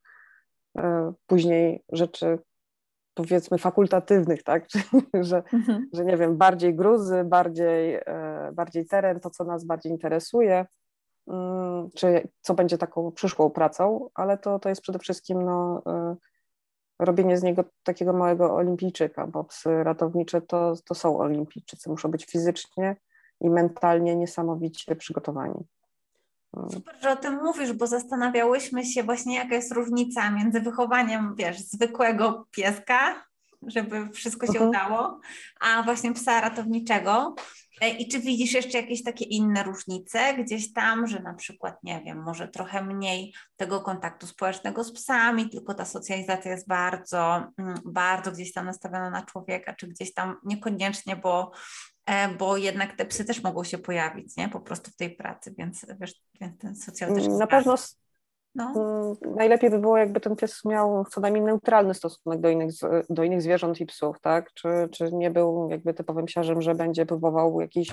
[0.77, 2.39] e, później rzeczy
[3.15, 4.67] powiedzmy fakultatywnych, tak?
[5.21, 5.89] że, mhm.
[5.93, 10.65] że nie wiem, bardziej gruzy, bardziej, e, bardziej teren, to co nas bardziej interesuje,
[11.27, 15.83] mm, czy co będzie taką przyszłą pracą, ale to, to jest przede wszystkim no,
[16.99, 22.25] robienie z niego takiego małego olimpijczyka, bo psy ratownicze to, to są olimpijczycy, muszą być
[22.25, 22.95] fizycznie
[23.41, 25.65] i mentalnie niesamowicie przygotowani.
[26.73, 31.59] Super, że o tym mówisz, bo zastanawiałyśmy się właśnie, jaka jest różnica między wychowaniem, wiesz,
[31.59, 33.25] zwykłego pieska,
[33.67, 34.69] żeby wszystko się mhm.
[34.69, 35.19] udało,
[35.59, 37.35] a właśnie psa ratowniczego.
[37.81, 42.01] E, I czy widzisz jeszcze jakieś takie inne różnice gdzieś tam, że na przykład, nie
[42.05, 47.79] wiem, może trochę mniej tego kontaktu społecznego z psami, tylko ta socjalizacja jest bardzo, mm,
[47.85, 51.51] bardzo gdzieś tam nastawiona na człowieka, czy gdzieś tam niekoniecznie, bo,
[52.05, 54.49] e, bo jednak te psy też mogą się pojawić, nie?
[54.49, 57.75] Po prostu w tej pracy, więc wiesz, więc ten socjal też Na pewno
[58.55, 58.73] no.
[58.75, 62.71] Mm, najlepiej by było, jakby ten pies miał co najmniej neutralny stosunek do innych,
[63.09, 64.53] do innych zwierząt i psów, tak?
[64.53, 67.91] Czy, czy nie był jakby typowym siarzem, że będzie próbował jakiś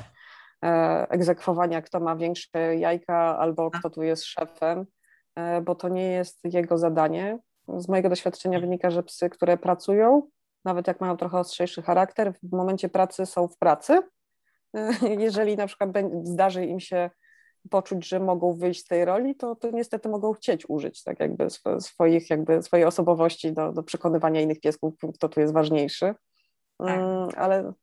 [0.65, 4.87] e, egzekwowania, kto ma większe jajka albo kto tu jest szefem,
[5.37, 7.39] e, bo to nie jest jego zadanie.
[7.69, 10.23] Z mojego doświadczenia wynika, że psy, które pracują,
[10.65, 14.01] nawet jak mają trochę ostrzejszy charakter, w momencie pracy są w pracy.
[14.75, 14.91] E,
[15.27, 15.91] jeżeli na przykład
[16.23, 17.11] zdarzy im się
[17.71, 21.47] poczuć, że mogą wyjść z tej roli, to, to niestety mogą chcieć użyć tak jakby
[21.79, 26.15] swoich, jakby swojej osobowości do, do przekonywania innych piesków, kto tu jest ważniejszy.
[26.79, 26.99] Tak.
[26.99, 27.75] Mm, ale mhm.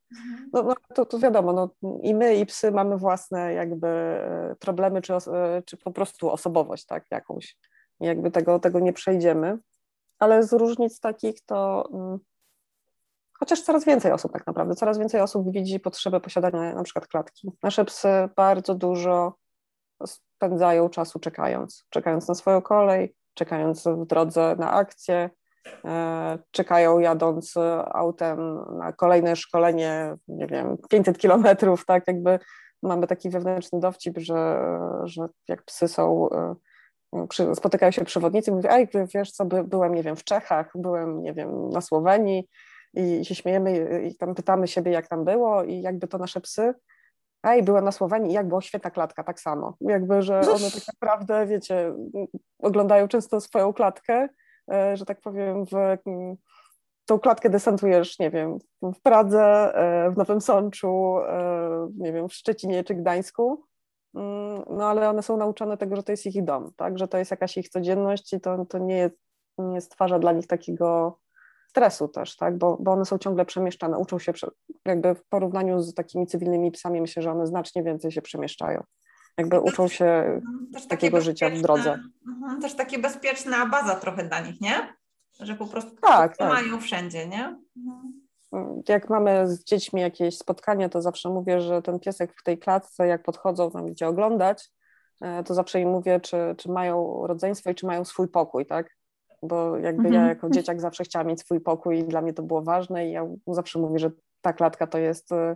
[0.54, 1.70] no, no, to, to wiadomo, no,
[2.04, 6.86] i my, i psy mamy własne jakby e, problemy, czy, e, czy po prostu osobowość
[6.86, 7.58] tak, jakąś.
[8.00, 9.58] I jakby tego, tego nie przejdziemy.
[10.20, 12.20] Ale z różnic takich to mm,
[13.40, 17.52] chociaż coraz więcej osób tak naprawdę, coraz więcej osób widzi potrzebę posiadania na przykład klatki.
[17.64, 19.34] Nasze psy bardzo dużo
[20.06, 25.30] spędzają czasu czekając, czekając na swoją kolej, czekając w drodze na akcję,
[25.86, 27.54] e, czekają jadąc
[27.94, 32.04] autem na kolejne szkolenie, nie wiem, 500 kilometrów, tak?
[32.08, 32.40] Jakby
[32.84, 34.62] mamy taki wewnętrzny dowcip, że,
[35.04, 39.96] że jak psy są, e, spotykają się przewodnicy i mówią, ej, wiesz co, by, byłem,
[39.96, 42.50] nie wiem, w Czechach, byłem, nie wiem, na Słowenii
[42.94, 46.74] i się śmiejemy i tam pytamy siebie, jak tam było i jakby to nasze psy
[47.42, 49.78] a i była na Słowenii jak była świetna klatka, tak samo.
[49.82, 51.94] Jakby, że one tak naprawdę, wiecie,
[52.60, 54.30] oglądają często swoją klatkę,
[54.72, 55.74] e, że tak powiem, w
[57.06, 62.34] tą klatkę desantujesz, nie wiem, w Pradze, e, w Nowym Sączu, e, nie wiem, w
[62.34, 63.64] Szczecinie czy Gdańsku,
[64.16, 67.18] mm, no ale one są nauczone tego, że to jest ich dom, tak, że to
[67.18, 69.10] jest jakaś ich codzienność i to, to nie,
[69.58, 71.20] nie stwarza dla nich takiego
[71.70, 72.58] stresu też, tak?
[72.58, 74.34] bo, bo one są ciągle przemieszczane, uczą się,
[74.86, 78.84] jakby w porównaniu z takimi cywilnymi psami, myślę, że one znacznie więcej się przemieszczają.
[79.38, 80.42] Jakby uczą się
[80.74, 82.00] też takiego życia w drodze.
[82.28, 84.94] Mhm, też takie bezpieczna baza trochę dla nich, nie?
[85.40, 86.50] Że po prostu tak, tak.
[86.50, 87.60] mają wszędzie, nie?
[87.78, 88.82] Mhm.
[88.88, 93.08] Jak mamy z dziećmi jakieś spotkania, to zawsze mówię, że ten piesek w tej klatce,
[93.08, 94.70] jak podchodzą tam gdzie oglądać,
[95.22, 98.99] e, to zawsze im mówię, czy, czy mają rodzeństwo i czy mają swój pokój, tak?
[99.44, 100.14] Bo jakby mhm.
[100.14, 103.12] ja jako dzieciak zawsze chciałam mieć swój pokój i dla mnie to było ważne i
[103.12, 105.56] ja zawsze mówię, że ta klatka to jest e,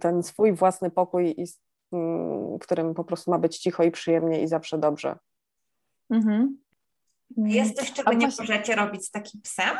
[0.00, 1.46] ten swój własny pokój, i,
[1.92, 5.18] w którym po prostu ma być cicho i przyjemnie i zawsze dobrze.
[6.10, 6.58] Mhm.
[7.36, 8.42] Jest coś, czego A nie właśnie...
[8.42, 9.76] możecie robić z takim psem?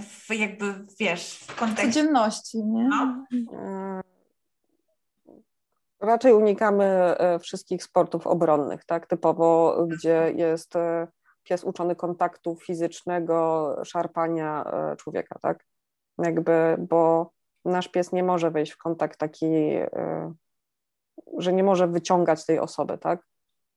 [0.00, 1.86] W, jakby, wiesz, w kontekście...
[1.86, 2.88] Codzienności, nie?
[2.88, 3.26] No.
[3.52, 4.00] E,
[6.00, 10.74] raczej unikamy e, wszystkich sportów obronnych, tak, typowo, gdzie jest
[11.48, 15.64] pies uczony kontaktu fizycznego, szarpania e, człowieka, tak?
[16.18, 17.30] Jakby, bo
[17.64, 20.32] nasz pies nie może wejść w kontakt taki, e,
[21.38, 23.26] że nie może wyciągać tej osoby, tak?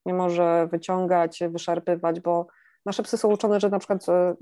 [0.05, 2.47] Nie może wyciągać, wyszarpywać, bo
[2.85, 4.35] nasze psy są uczone, że na przykład e,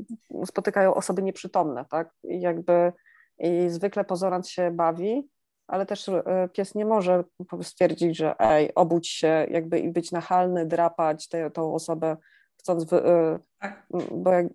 [0.46, 2.13] spotykają osoby nieprzytomne, tak?
[2.24, 2.94] I jakby
[3.40, 5.30] i zwykle pozorant się bawi,
[5.68, 6.10] ale też
[6.54, 7.24] pies nie może
[7.62, 12.18] stwierdzić, że ej, obudź się, jakby i być nachalny, drapać tę, tą osobę
[12.58, 13.00] chcąc, y,
[13.60, 13.88] tak.
[14.12, 14.48] bo jak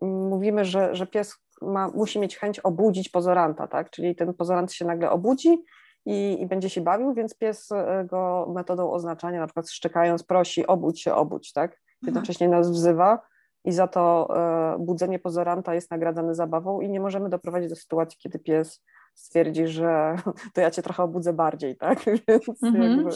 [0.00, 3.90] mówimy, że, że pies ma, musi mieć chęć obudzić pozoranta, tak?
[3.90, 5.64] Czyli ten pozorant się nagle obudzi
[6.06, 7.74] i, i będzie się bawił, więc pies y,
[8.06, 11.70] go metodą oznaczania, na przykład szczekając, prosi obudź się, obudź, tak?
[11.70, 11.80] Mhm.
[12.02, 13.30] Jednocześnie nas wzywa,
[13.64, 18.18] i za to e, budzenie pozoranta jest nagradzane zabawą i nie możemy doprowadzić do sytuacji,
[18.18, 18.82] kiedy pies
[19.14, 20.16] stwierdzi, że
[20.54, 22.04] to ja cię trochę obudzę bardziej, tak?
[22.28, 23.12] Więc mm-hmm.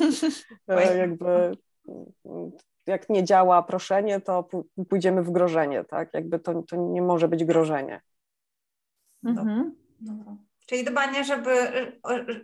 [0.96, 1.56] jakby, jakby
[2.86, 4.48] jak nie działa proszenie, to
[4.88, 6.14] pójdziemy w grożenie, tak?
[6.14, 8.00] Jakby to, to nie może być grożenie.
[9.24, 9.74] Mhm.
[10.00, 10.36] Dobra.
[10.66, 11.50] Czyli dbanie, żeby,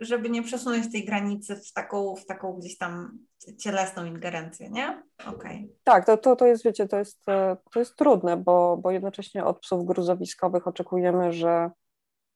[0.01, 3.19] żeby nie przesunąć tej granicy w taką, w taką gdzieś tam
[3.57, 5.03] cielesną ingerencję, nie?
[5.19, 5.35] Okej.
[5.35, 5.69] Okay.
[5.83, 7.25] Tak, to, to, to jest, wiecie, to jest,
[7.71, 11.71] to jest trudne, bo, bo jednocześnie od psów gruzowiskowych oczekujemy, że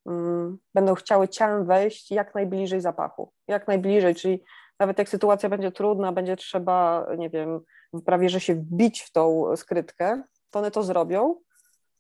[0.06, 4.44] mm, będą chciały ciałem wejść jak najbliżej zapachu, jak najbliżej, czyli
[4.80, 7.60] nawet jak sytuacja będzie trudna, będzie trzeba, nie wiem,
[8.02, 11.36] prawie że się wbić w tą skrytkę, to one to zrobią,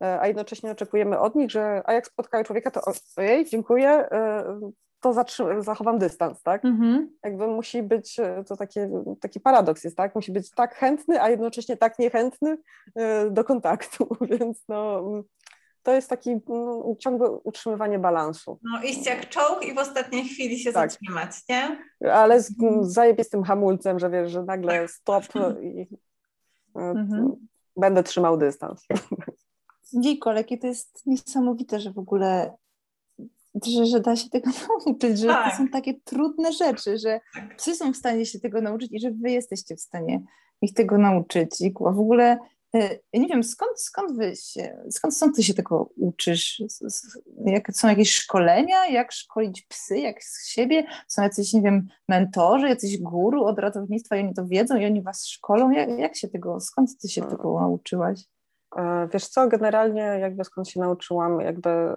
[0.04, 2.82] e, a jednocześnie oczekujemy od nich, że a jak spotkają człowieka, to
[3.18, 4.60] ojej, dziękuję, e,
[5.02, 5.14] to
[5.60, 6.66] zachowam dystans, tak?
[6.66, 7.10] Mhm.
[7.24, 8.80] Jakby musi być, e, to taki,
[9.22, 10.16] taki paradoks jest, tak?
[10.16, 12.58] Musi być tak chętny, a jednocześnie tak niechętny
[13.32, 15.04] do kontaktu, więc no
[15.86, 18.60] to jest taki no, ciągłe utrzymywanie balansu.
[18.64, 20.92] No iść jak czołg i w ostatniej chwili się tak.
[20.92, 21.78] zatrzymać, nie?
[22.12, 25.24] Ale z zajebistym hamulcem, że wiesz, że nagle stop
[25.62, 25.88] i
[26.76, 27.36] mhm.
[27.78, 28.86] będę trzymał dystans.
[30.04, 32.54] Wiko, jakie to jest niesamowite, że w ogóle
[33.66, 34.52] że, że da się tego
[34.86, 35.52] nauczyć, że tak.
[35.52, 37.56] to są takie trudne rzeczy, że tak.
[37.56, 40.22] psy są w stanie się tego nauczyć i że wy jesteście w stanie
[40.62, 41.62] ich tego nauczyć.
[41.62, 42.38] I w ogóle
[43.14, 46.64] ja nie wiem, skąd, skąd, wy się, skąd, skąd ty się tego uczysz?
[47.46, 48.86] Jak, są jakieś szkolenia?
[48.86, 50.00] Jak szkolić psy?
[50.00, 50.84] Jak z siebie?
[51.08, 55.02] Są jacyś, nie wiem, mentorzy, jacyś guru od ratownictwa i oni to wiedzą i oni
[55.02, 55.72] was szkolą?
[55.72, 58.22] Jak, jak się tego, skąd ty się tego nauczyłaś?
[58.78, 61.96] E, wiesz co, generalnie jakby skąd się nauczyłam, jakby e,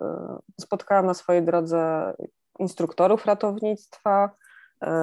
[0.60, 2.12] spotkałam na swojej drodze
[2.58, 4.30] instruktorów ratownictwa,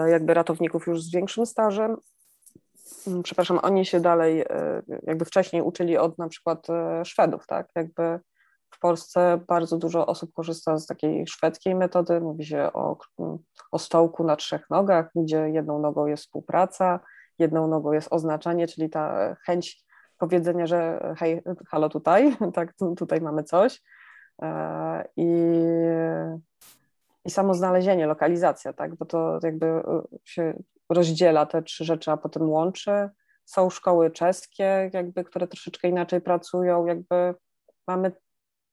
[0.08, 1.98] jakby ratowników już z większym stażem
[3.24, 7.70] przepraszam, oni się dalej e, jakby wcześniej uczyli od na przykład e, Szwedów, tak?
[7.76, 8.20] Jakby
[8.72, 12.22] w Polsce bardzo dużo osób korzysta z takiej szwedzkiej metody.
[12.22, 12.98] Mówi się o,
[13.72, 17.00] o stołku na trzech nogach, gdzie jedną nogą jest współpraca,
[17.40, 19.86] jedną nogą jest oznaczanie, czyli ta chęć
[20.18, 23.82] powiedzenia, że hej, halo tutaj, tak, tutaj mamy coś.
[24.42, 25.28] E, I,
[27.26, 29.84] i samo znalezienie, lokalizacja, tak, bo to jakby
[30.24, 30.54] się
[30.90, 33.10] rozdziela te trzy rzeczy, a potem łączy.
[33.46, 37.36] Są szkoły czeskie, jakby, które troszeczkę inaczej pracują, jakby
[37.88, 38.12] mamy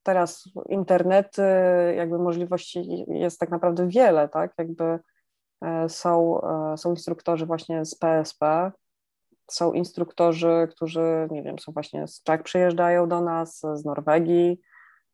[0.02, 1.42] teraz internety,
[1.96, 4.98] jakby możliwości jest tak naprawdę wiele, tak, jakby
[5.64, 8.72] e, są, e, są instruktorzy właśnie z PSP,
[9.50, 14.60] są instruktorzy, którzy, nie wiem, są właśnie z Czech przyjeżdżają do nas, z Norwegii,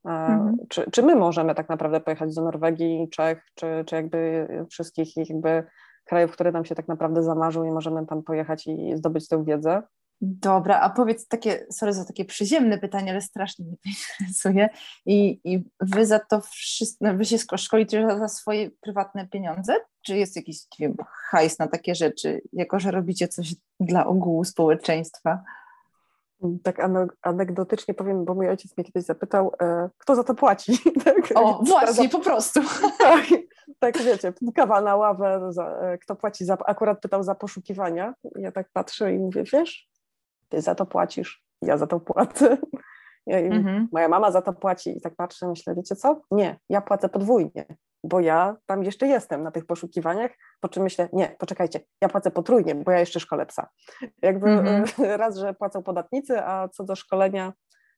[0.06, 0.56] e, mhm.
[0.68, 5.64] Czy, czy my możemy tak naprawdę pojechać do Norwegii, Czech, czy, czy jakby wszystkich jakby
[6.08, 9.82] krajów, które nam się tak naprawdę zamarzą i możemy tam pojechać i zdobyć tę wiedzę.
[10.20, 13.90] Dobra, a powiedz takie, sorry za takie przyziemne pytanie, ale strasznie mnie to
[14.20, 14.68] interesuje.
[15.06, 19.74] I, i wy za to wszystko, no, wy się szkolicie za swoje prywatne pieniądze?
[20.02, 20.96] Czy jest jakiś, nie wiem,
[21.30, 25.42] hajs na takie rzeczy, jako że robicie coś dla ogółu społeczeństwa?
[26.62, 26.80] Tak
[27.22, 30.78] anegdotycznie powiem, bo mój ojciec mnie kiedyś zapytał, e, kto za to płaci.
[31.04, 31.16] Tak?
[31.34, 32.60] O, właśnie, po prostu.
[32.98, 33.24] Tak,
[33.78, 38.14] tak wiecie, kawa na ławę, za, e, kto płaci za, akurat pytał za poszukiwania.
[38.36, 39.88] Ja tak patrzę i mówię, wiesz,
[40.48, 42.58] ty za to płacisz, ja za to płacę.
[43.26, 43.88] Ja, mhm.
[43.92, 46.20] Moja mama za to płaci i tak patrzę, myślę, wiecie co?
[46.30, 47.64] Nie, ja płacę podwójnie,
[48.04, 52.30] bo ja tam jeszcze jestem na tych poszukiwaniach, po czym myślę, nie, poczekajcie, ja płacę
[52.30, 53.68] potrójnie, bo ja jeszcze szkolę psa.
[54.22, 54.84] Jakby mhm.
[55.20, 57.52] raz, że płacą podatnicy, a co do szkolenia,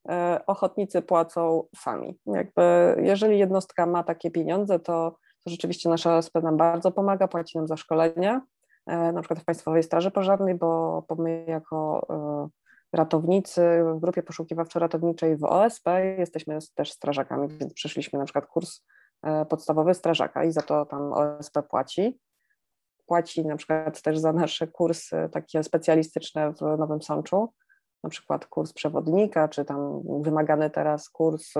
[0.09, 2.19] e, ochotnicy płacą sami.
[2.27, 7.59] Jakby jeżeli jednostka ma takie pieniądze, to to rzeczywiście nasza OSP nam bardzo pomaga, płaci
[7.59, 8.41] nam za szkolenia,
[8.87, 12.49] e, na przykład w Państwowej Straży Pożarnej, bo, bo my jako e,
[12.93, 13.61] ratownicy
[13.97, 15.87] w grupie poszukiwawczo-ratowniczej w OSP
[16.19, 18.81] jesteśmy też strażakami, więc przeszliśmy na przykład kurs
[19.23, 22.21] e, podstawowy strażaka i za to tam OSP płaci.
[23.07, 27.53] Płaci na przykład też za nasze kursy takie specjalistyczne w Nowym Sączu,
[28.05, 31.55] na przykład kurs przewodnika, czy tam wymagany teraz kurs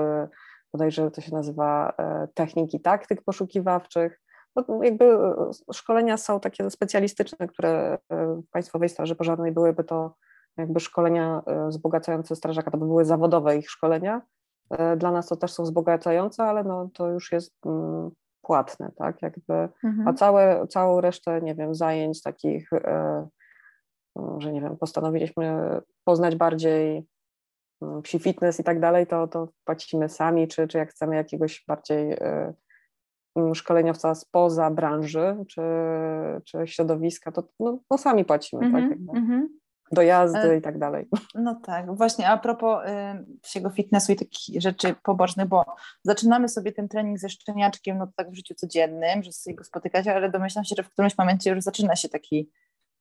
[0.73, 4.21] bodajże to się nazywa e, techniki taktyk poszukiwawczych.
[4.55, 10.15] No, jakby e, szkolenia są takie specjalistyczne, które e, w Państwowej Straży Pożarnej byłyby to
[10.57, 14.21] jakby szkolenia wzbogacające strażaka, to by były zawodowe ich szkolenia.
[14.97, 19.53] Dla nas to też są wzbogacające, ale no, to już jest mm, płatne, tak, jakby,
[19.83, 20.07] mhm.
[20.07, 22.69] a całe, całą resztę, nie wiem, zajęć takich,
[24.37, 27.07] że nie wiem, postanowiliśmy poznać bardziej
[28.03, 32.13] psi fitness i tak dalej, to, to płacimy sami, czy, czy jak chcemy jakiegoś bardziej
[32.13, 32.53] y,
[33.35, 35.61] mm, szkoleniowca spoza branży, czy,
[36.45, 38.65] czy środowiska, to no, no sami płacimy.
[38.65, 39.17] Mm -hmm, tak?
[39.17, 39.47] Mm -hmm.
[39.91, 41.07] dojazdy e, i tak dalej.
[41.35, 42.83] No tak, właśnie a propos
[43.55, 45.65] y, fitnessu i takich rzeczy pobocznych, bo
[46.03, 50.07] zaczynamy sobie ten trening ze szczeniaczkiem, no tak w życiu codziennym, że sobie go spotykać,
[50.07, 52.49] ale domyślam się, że w którymś momencie już zaczyna się taki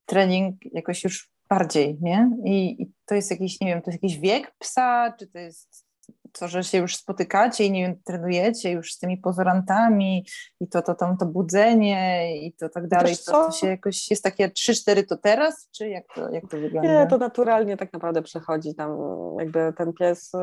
[0.06, 2.30] trening jakoś już bardziej, nie?
[2.44, 5.90] I, i to jest jakiś, nie wiem, to jest jakiś wiek psa, czy to jest
[6.32, 10.26] to, że się już spotykacie i nie wiem, trenujecie już z tymi pozorantami
[10.60, 14.24] i to, to, to, to budzenie i to tak dalej, to, to się jakoś jest
[14.24, 17.02] takie 3-4 to teraz, czy jak to, jak to wygląda?
[17.02, 18.98] Nie, to naturalnie tak naprawdę przechodzi tam
[19.38, 20.34] jakby ten pies...
[20.34, 20.38] Y,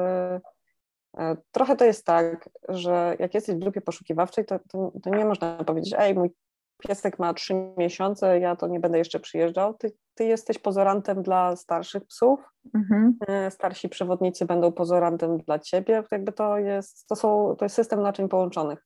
[1.21, 5.25] y, trochę to jest tak, że jak jesteś w grupie poszukiwawczej, to, to, to nie
[5.25, 6.29] można powiedzieć, ej, mój
[6.77, 9.73] piesek ma trzy miesiące, ja to nie będę jeszcze przyjeżdżał.
[9.73, 12.39] Ty, ty jesteś pozorantem dla starszych psów,
[12.75, 13.17] mhm.
[13.27, 16.03] E, starsi przewodnicy będą pozorantem dla ciebie.
[16.11, 18.85] Jakby to jest, to, są, to jest system naczyń połączonych.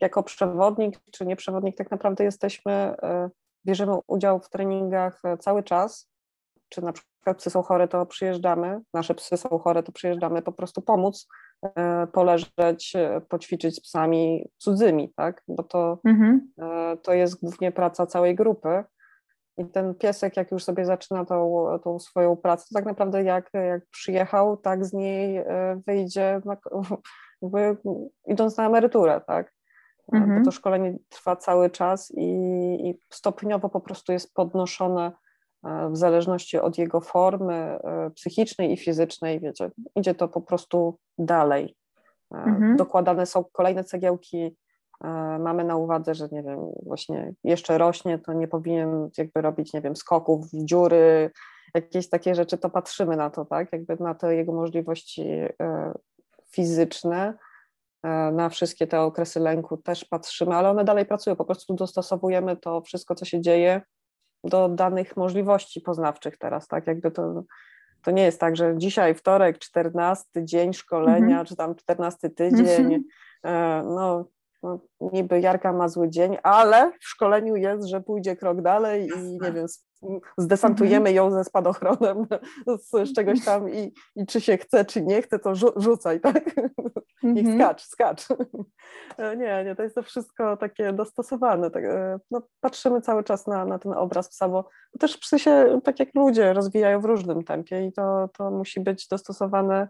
[0.00, 3.30] Jako przewodnik czy nieprzewodnik tak naprawdę jesteśmy, e,
[3.66, 6.08] bierzemy udział w treningach e, cały czas.
[6.68, 10.52] Czy na przykład psy są chore, to przyjeżdżamy, nasze psy są chore, to przyjeżdżamy po
[10.52, 11.26] prostu pomóc
[12.12, 15.42] poleżeć, e, poćwiczyć z psami cudzymi, tak?
[15.48, 16.52] Bo to, mhm.
[16.62, 18.84] E, to jest głównie praca całej grupy.
[19.56, 23.50] I ten piesek, jak już sobie zaczyna tą, tą swoją pracę, to tak naprawdę jak,
[23.52, 25.44] jak przyjechał, tak z niej
[25.86, 26.56] wyjdzie, na,
[27.42, 27.76] jakby
[28.26, 29.52] idąc na emeryturę, tak?
[30.12, 30.38] Mhm.
[30.38, 32.30] Bo to szkolenie trwa cały czas i,
[32.88, 35.23] i stopniowo po prostu jest podnoszone E,
[35.90, 41.76] w zależności od jego formy e, psychicznej i fizycznej, wiecie, idzie to po prostu dalej.
[42.34, 42.76] E, mhm.
[42.76, 44.56] Dokładane są kolejne cegiełki,
[45.38, 49.80] mamy na uwadze, że nie wiem, właśnie jeszcze rośnie, to nie powinien jakby robić, nie
[49.80, 51.30] wiem, skoków w dziury,
[51.74, 55.30] jakieś takie rzeczy, to patrzymy na to, tak, jakby na te jego możliwości
[56.50, 57.34] fizyczne,
[58.32, 62.80] na wszystkie te okresy lęku też patrzymy, ale one dalej pracują, po prostu dostosowujemy to
[62.80, 63.82] wszystko, co się dzieje
[64.44, 66.86] do danych możliwości poznawczych teraz, tak?
[66.86, 67.44] Jakby to,
[68.02, 71.48] to nie jest tak, że dzisiaj wtorek, 14 dzień szkolenia, mm -hmm.
[71.48, 73.02] czy tam 14 tydzień, mm
[73.44, 73.84] -hmm.
[73.84, 74.24] no,
[74.64, 79.38] no, niby Jarka ma zły dzień, ale w szkoleniu jest, że pójdzie krok dalej i
[79.40, 79.66] nie wiem,
[80.38, 82.26] zdesantujemy ją ze spadochronem
[82.78, 86.20] z, z czegoś tam i, i czy się chce, czy nie chce, to rzu rzucaj,
[86.20, 86.54] tak?
[87.22, 87.58] Niech mhm.
[87.58, 88.26] skacz, skacz.
[89.18, 91.70] Nie, nie, to jest to wszystko takie dostosowane.
[91.70, 95.80] Tak, e, no, patrzymy cały czas na, na ten obraz psa, bo też psy się,
[95.84, 99.88] tak jak ludzie, rozwijają w różnym tempie i to, to musi być dostosowane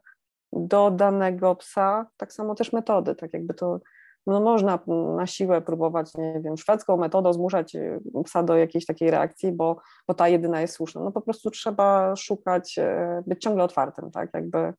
[0.53, 3.81] do danego psa, tak samo też metody, tak jakby to
[4.27, 4.79] no można
[5.17, 9.77] na siłę próbować, nie wiem, szwedzką metodą zmuszać y, psa do jakiejś takiej reakcji, bo,
[10.09, 11.01] bo ta jedyna jest słuszna.
[11.05, 14.73] No po prostu trzeba szukać, e, być ciągle otwartym, tak, jakby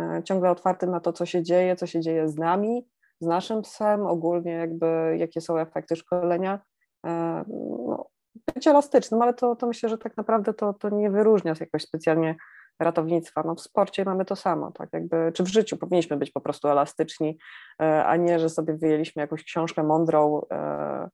[0.00, 2.88] e, ciągle otwartym na to, co się dzieje, co się dzieje z nami,
[3.20, 6.60] z naszym psem, ogólnie jakby jakie są efekty szkolenia.
[7.06, 7.44] E,
[7.88, 8.06] no,
[8.54, 12.36] być elastycznym, ale to, to myślę, że tak naprawdę to, to nie wyróżnia jakoś specjalnie
[12.80, 13.42] ratownictwa.
[13.46, 16.68] No w sporcie mamy to samo, tak jakby, czy w życiu powinniśmy być po prostu
[16.68, 17.38] elastyczni,
[17.82, 21.08] e, a nie, że sobie wyjęliśmy jakąś książkę mądrą, e,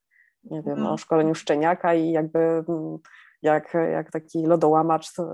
[0.45, 0.99] nie wiem, o mhm.
[0.99, 2.99] szkoleniu szczeniaka i jakby mm,
[3.43, 5.25] jak, jak taki lodołamacz e,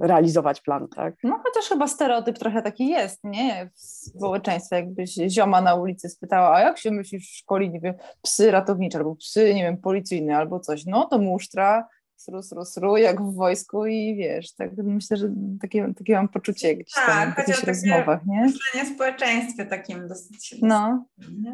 [0.00, 1.14] realizować plan, tak?
[1.22, 3.70] No chociaż chyba stereotyp trochę taki jest, nie?
[3.74, 7.94] W społeczeństwie, jakbyś zioma na ulicy spytała, a jak się myślisz w szkoli, nie wiem,
[8.22, 11.88] psy ratownicze albo psy, nie wiem, policyjne albo coś, no to musztra,
[12.18, 15.28] sru, sru, sru, jak w wojsku i wiesz, tak myślę, że
[15.60, 18.40] takie, takie mam poczucie gdzieś tak, tam w jakichś rozmowach, nie?
[18.40, 20.54] myślenie społeczeństwie takim dosyć...
[20.62, 21.04] No.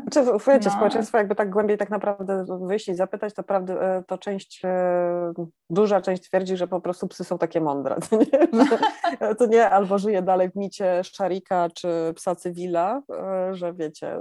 [0.03, 0.77] Znaczy, wiecie, no.
[0.77, 5.33] społeczeństwo jakby tak głębiej tak naprawdę wyjść i zapytać, to prawda, e, to część, e,
[5.71, 9.99] duża część twierdzi, że po prostu psy są takie mądre, to nie, to nie albo
[9.99, 14.21] żyje dalej w micie szarika czy psa cywila, e, że wiecie,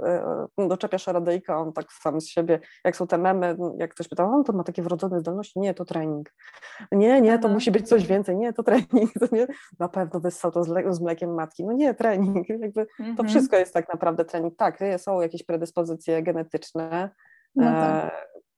[0.68, 4.44] doczepiasz radyjka, on tak sam z siebie, jak są te memy, jak ktoś pyta, on
[4.44, 6.33] to ma takie wrodzone zdolności, nie, to trening.
[6.92, 8.36] Nie, nie, to musi być coś więcej.
[8.36, 9.12] Nie, to trening.
[9.20, 9.46] To nie,
[9.78, 11.64] na pewno wyssał to z, z mlekiem matki.
[11.64, 12.48] No nie, trening.
[12.60, 13.16] Jakby mhm.
[13.16, 14.56] To wszystko jest tak naprawdę trening.
[14.56, 17.10] Tak, są jakieś predyspozycje genetyczne.
[17.56, 18.12] No tak.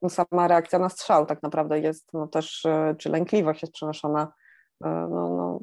[0.04, 4.32] e, sama reakcja na strzał tak naprawdę jest no też, e, czy lękliwość jest przenoszona
[4.84, 5.60] e, no, no,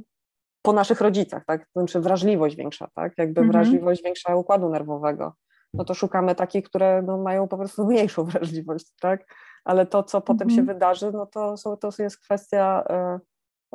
[0.62, 1.68] po naszych rodzicach, tak?
[1.76, 3.14] Znaczy wrażliwość większa, tak?
[3.18, 3.52] Jakby mhm.
[3.52, 5.34] wrażliwość większa układu nerwowego.
[5.74, 9.26] No to szukamy takich, które no, mają po prostu mniejszą wrażliwość, tak?
[9.66, 10.76] Ale to, co potem się mhm.
[10.76, 13.20] wydarzy, no to, to jest kwestia e,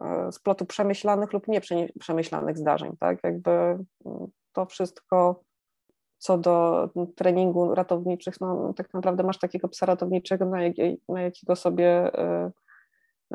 [0.03, 3.19] e, splotu przemyślanych lub nieprzemyślanych zdarzeń, tak?
[3.25, 3.87] Jakby mm,
[4.53, 5.41] to wszystko
[6.19, 10.75] co do treningu ratowniczych, no tak naprawdę masz takiego psa ratowniczego, na, jak,
[11.09, 12.51] na jakiego sobie e,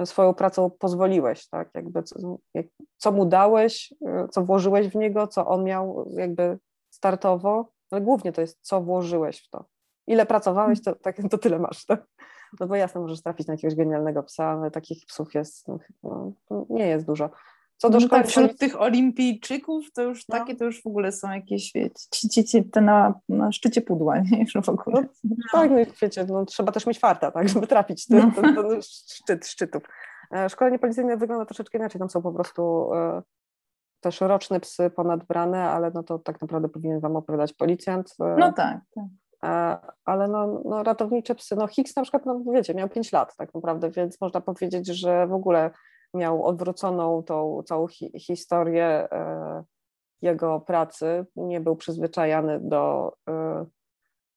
[0.06, 1.70] swoją pracą pozwoliłeś, tak?
[1.74, 2.66] Jakby co, jak,
[2.98, 3.94] co mu dałeś,
[4.32, 9.46] co włożyłeś w niego, co on miał jakby startowo, ale głównie to jest co włożyłeś
[9.46, 9.66] w to.
[10.08, 12.06] Ile pracowałeś, to, tak, to tyle masz, tak?
[12.60, 15.68] No bo jasne, możesz trafić na jakiegoś genialnego psa, ale takich psów jest,
[16.04, 16.32] no,
[16.70, 17.30] nie jest dużo.
[17.78, 20.38] Co do no szkoły, tak, wśród tych olimpijczyków to już no.
[20.38, 21.72] takie to już w ogóle są jakieś,
[22.12, 24.40] ci, ci, ci te na, na szczycie pudła, nie?
[24.40, 25.06] Już w ogóle.
[25.24, 28.42] No, tak, no wiecie, no, trzeba też mieć farta, tak, żeby trafić ten, no.
[28.42, 29.84] ten, ten szczyt szczytów.
[30.36, 33.22] E, szkolenie policyjne wygląda troszeczkę inaczej, tam są po prostu e,
[34.02, 38.16] też roczne psy ponadbrane, ale no to tak naprawdę powinien Wam opowiadać policjant.
[38.20, 39.06] E, no tak, tak.
[40.06, 43.54] Ale no, no ratownicze psy, no Hicks na przykład, no wiecie, miał 5 lat tak
[43.54, 45.72] naprawdę, więc można powiedzieć, że w ogóle
[46.14, 49.08] miał odwróconą tą całą hi historię
[50.22, 53.14] jego pracy, nie był przyzwyczajany do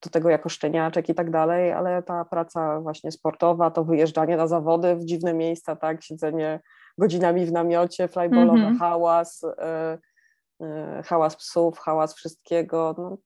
[0.02, 4.46] do tego jako szczeniaczek i tak dalej, ale ta praca właśnie sportowa, to wyjeżdżanie na
[4.46, 6.60] zawody w dziwne miejsca, tak, siedzenie
[6.98, 8.78] godzinami w namiocie, flyballowy mm -hmm.
[8.78, 9.46] hałas,
[11.04, 13.16] hałas psów, hałas wszystkiego, no,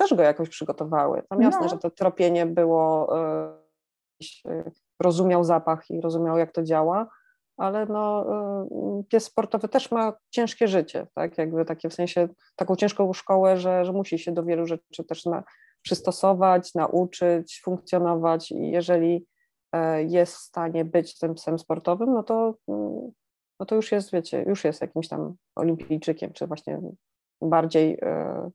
[0.00, 1.22] też go jakoś przygotowały.
[1.28, 1.68] Tam jasne, no.
[1.68, 3.08] że to tropienie było,
[4.46, 4.70] y,
[5.00, 7.08] rozumiał zapach i rozumiał, jak to działa,
[7.56, 8.26] ale no,
[9.08, 13.84] pies sportowy też ma ciężkie życie, tak, jakby takie w sensie, taką ciężką szkołę, że,
[13.84, 15.42] że musi się do wielu rzeczy też na,
[15.82, 19.26] przystosować, nauczyć, funkcjonować i jeżeli
[19.72, 22.54] e, jest w stanie być tym psem sportowym, no to,
[23.60, 26.80] no to już jest, wiecie, już jest jakimś tam olimpijczykiem, czy właśnie
[27.42, 28.50] bardziej e,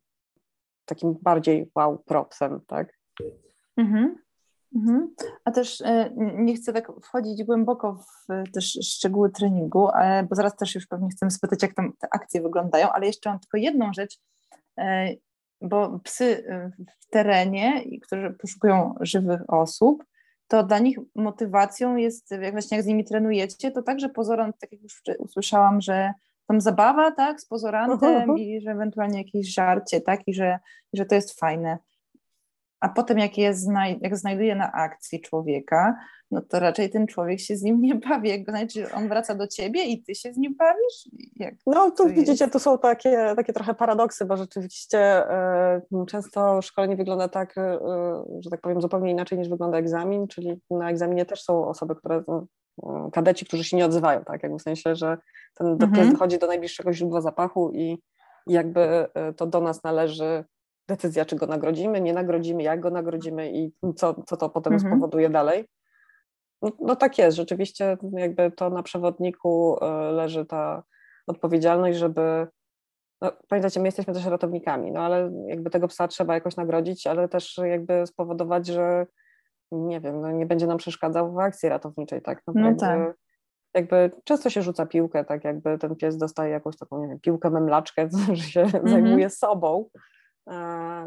[0.85, 2.99] takim bardziej wow propsem, tak?
[3.77, 4.15] Mhm.
[4.75, 5.15] Mhm.
[5.45, 9.87] A też e, nie chcę tak wchodzić głęboko w też szczegóły treningu,
[10.29, 13.39] bo zaraz też już pewnie chcemy spytać, jak tam te akcje wyglądają, ale jeszcze mam
[13.39, 14.19] tylko jedną rzecz
[15.61, 16.45] bo psy
[17.01, 20.03] w terenie, którzy poszukują żywych osób,
[20.47, 24.71] to dla nich motywacją jest, jak właśnie jak z nimi trenujecie, to także pozorom, tak
[24.71, 26.13] jak już usłyszałam, że
[26.47, 28.39] tam zabawa, tak, z pozorantem uh -huh.
[28.39, 30.59] i że ewentualnie jakieś żarcie, tak, i że,
[30.93, 31.77] i że to jest fajne.
[32.79, 35.95] A potem jak je znaj jak znajduje na akcji człowieka,
[36.31, 38.29] no to raczej ten człowiek się z nim nie bawi.
[38.29, 41.09] Jak znaczy on wraca do ciebie i ty się z nim bawisz?
[41.35, 46.95] Jak no tu widzicie, to są takie, takie trochę paradoksy, bo rzeczywiście e, często szkolenie
[46.95, 47.79] wygląda tak, e,
[48.39, 52.23] że tak powiem, zupełnie inaczej niż wygląda egzamin, czyli na egzaminie też są osoby, które
[52.27, 52.45] no,
[53.13, 55.17] kadeci, którzy się nie odzywają, tak, jakby w sensie, że
[55.53, 56.11] ten mhm.
[56.11, 57.97] dochodzi do najbliższego źródła zapachu i
[58.47, 60.45] jakby e, to do nas należy
[60.87, 64.91] decyzja, czy go nagrodzimy, nie nagrodzimy, jak go nagrodzimy i co, co to potem mhm.
[64.91, 65.65] spowoduje dalej.
[66.61, 70.83] No, no, tak jest, rzeczywiście jakby to na przewodniku e, leży ta
[71.27, 72.47] odpowiedzialność, żeby
[73.21, 77.27] no, pamiętacie, my jesteśmy też ratownikami, no ale jakby tego psa trzeba jakoś nagrodzić, ale
[77.29, 79.05] też jakby spowodować, że
[79.77, 82.41] nie wiem, no, nie będzie nam przeszkadzał w akcji ratowniczej, tak?
[82.47, 83.15] No, no jakby, tak.
[83.73, 87.49] Jakby często się rzuca piłkę, tak jakby ten pies dostaje jakąś taką, nie wiem, piłkę
[87.49, 88.89] memlaczkę, że się mm -hmm.
[88.89, 89.89] zajmuje sobą,
[90.47, 90.53] e,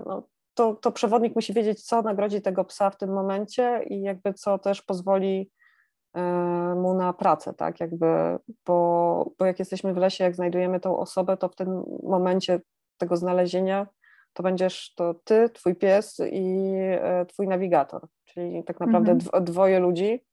[0.07, 4.35] no, to, to przewodnik musi wiedzieć, co nagrodzi tego psa w tym momencie i jakby
[4.35, 5.51] co też pozwoli
[6.15, 6.23] e,
[6.75, 11.37] mu na pracę, tak, jakby, bo, bo jak jesteśmy w lesie, jak znajdujemy tą osobę,
[11.37, 12.61] to w tym momencie
[12.99, 13.87] tego znalezienia
[14.33, 19.45] to będziesz to ty, twój pies i e, twój nawigator, czyli tak naprawdę mhm.
[19.45, 20.25] dwoje ludzi,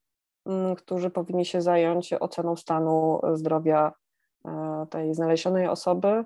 [0.46, 3.94] mm, którzy powinni się zająć oceną stanu zdrowia
[4.46, 6.26] e, tej znalezionej osoby,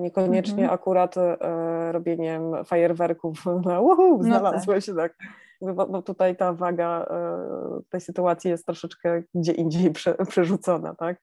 [0.00, 0.74] Niekoniecznie mhm.
[0.74, 5.16] akurat e, robieniem fajerwerków na uhu, znalazłeś, no tak.
[5.18, 5.74] tak.
[5.74, 11.20] Bo, bo, tutaj ta waga e, tej sytuacji jest troszeczkę gdzie indziej prze, przerzucona, tak?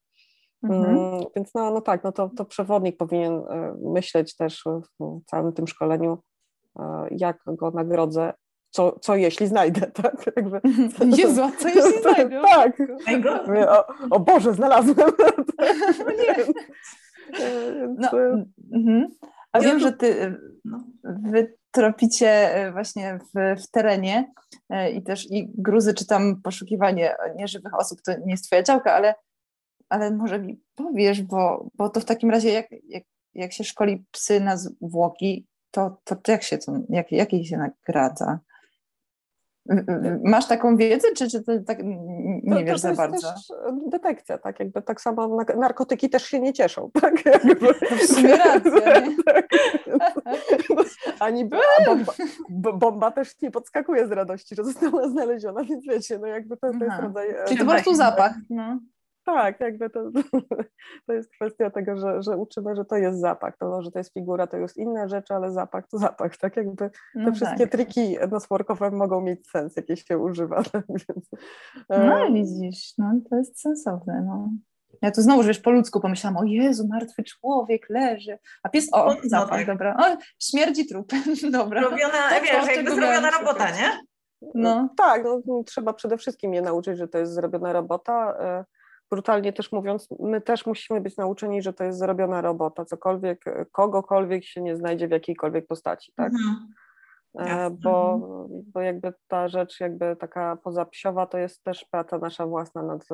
[0.63, 0.97] Mhm.
[0.97, 4.63] Mm, więc no, no tak, no to, to przewodnik powinien e, myśleć też
[4.99, 6.17] w całym tym szkoleniu,
[6.79, 8.33] e, jak go nagrodzę,
[8.71, 10.31] co, co jeśli znajdę, tak?
[10.35, 10.61] Jakby,
[11.21, 12.41] Jezu, co jeśli znajdę?
[12.51, 12.77] tak.
[13.69, 15.11] O, o Boże, znalazłem.
[16.05, 16.35] No nie.
[17.97, 19.05] No, mm-hmm.
[19.51, 24.31] A wiem, że ty no, wy tropicie e, właśnie w, w terenie
[24.69, 28.93] e, i też i gruzy, czy tam poszukiwanie nieżywych osób, to nie jest twoja działka,
[28.93, 29.15] ale,
[29.89, 33.03] ale może mi powiesz, bo, bo to w takim razie jak, jak,
[33.33, 38.39] jak się szkoli psy na zwłoki, to, to jak się to, jak, jak się nagradza?
[40.23, 43.33] Masz taką wiedzę, czy, czy to tak nie to, wiesz to za bardzo?
[43.33, 43.41] Też
[43.87, 47.25] detekcja, tak jakby tak samo narkotyki też się nie cieszą, tak?
[47.25, 48.71] Jakby, to w sumie racja,
[49.25, 49.47] tak.
[51.19, 51.49] Ani
[51.85, 52.13] bomba,
[52.73, 56.85] bomba też nie podskakuje z radości, że została znaleziona, więc wiecie, no jakby to, to
[56.85, 57.29] jest rodzaj...
[57.29, 58.79] E, Czyli to po prostu zapach, no.
[59.25, 60.11] Tak, jakby to,
[61.07, 63.57] to jest kwestia tego, że, że uczymy, że to jest zapach.
[63.57, 66.37] To, że to jest figura, to jest inne rzeczy, ale zapach to zapach.
[66.37, 67.71] Tak jakby te no wszystkie tak.
[67.71, 70.63] triki nosworkowe mogą mieć sens, jakie się używa.
[70.63, 71.29] Tak więc,
[71.89, 72.33] no um...
[72.33, 74.23] widzisz, no to jest sensowne.
[74.27, 74.49] No.
[75.01, 79.15] Ja tu znowu, wiesz, po ludzku pomyślałam, o Jezu, martwy człowiek leży, a pies, o,
[79.23, 79.67] zapach, no tak.
[79.67, 81.11] dobra, o, śmierdzi trup,
[81.51, 81.81] dobra.
[81.81, 83.99] Robiona, wiesz, jakby zrobiona robota, nie?
[84.55, 84.89] No.
[84.97, 88.37] Tak, no, trzeba przede wszystkim je nauczyć, że to jest zrobiona robota.
[88.39, 88.65] E,
[89.11, 94.43] brutalnie też mówiąc, my też musimy być nauczeni, że to jest zrobiona robota, cokolwiek, kogokolwiek
[94.43, 96.33] się nie znajdzie w jakiejkolwiek postaci, tak?
[96.33, 96.67] Mhm.
[97.39, 98.19] E, bo,
[98.73, 103.07] bo jakby ta rzecz jakby taka pozapsiowa to jest też praca nasza własna nad,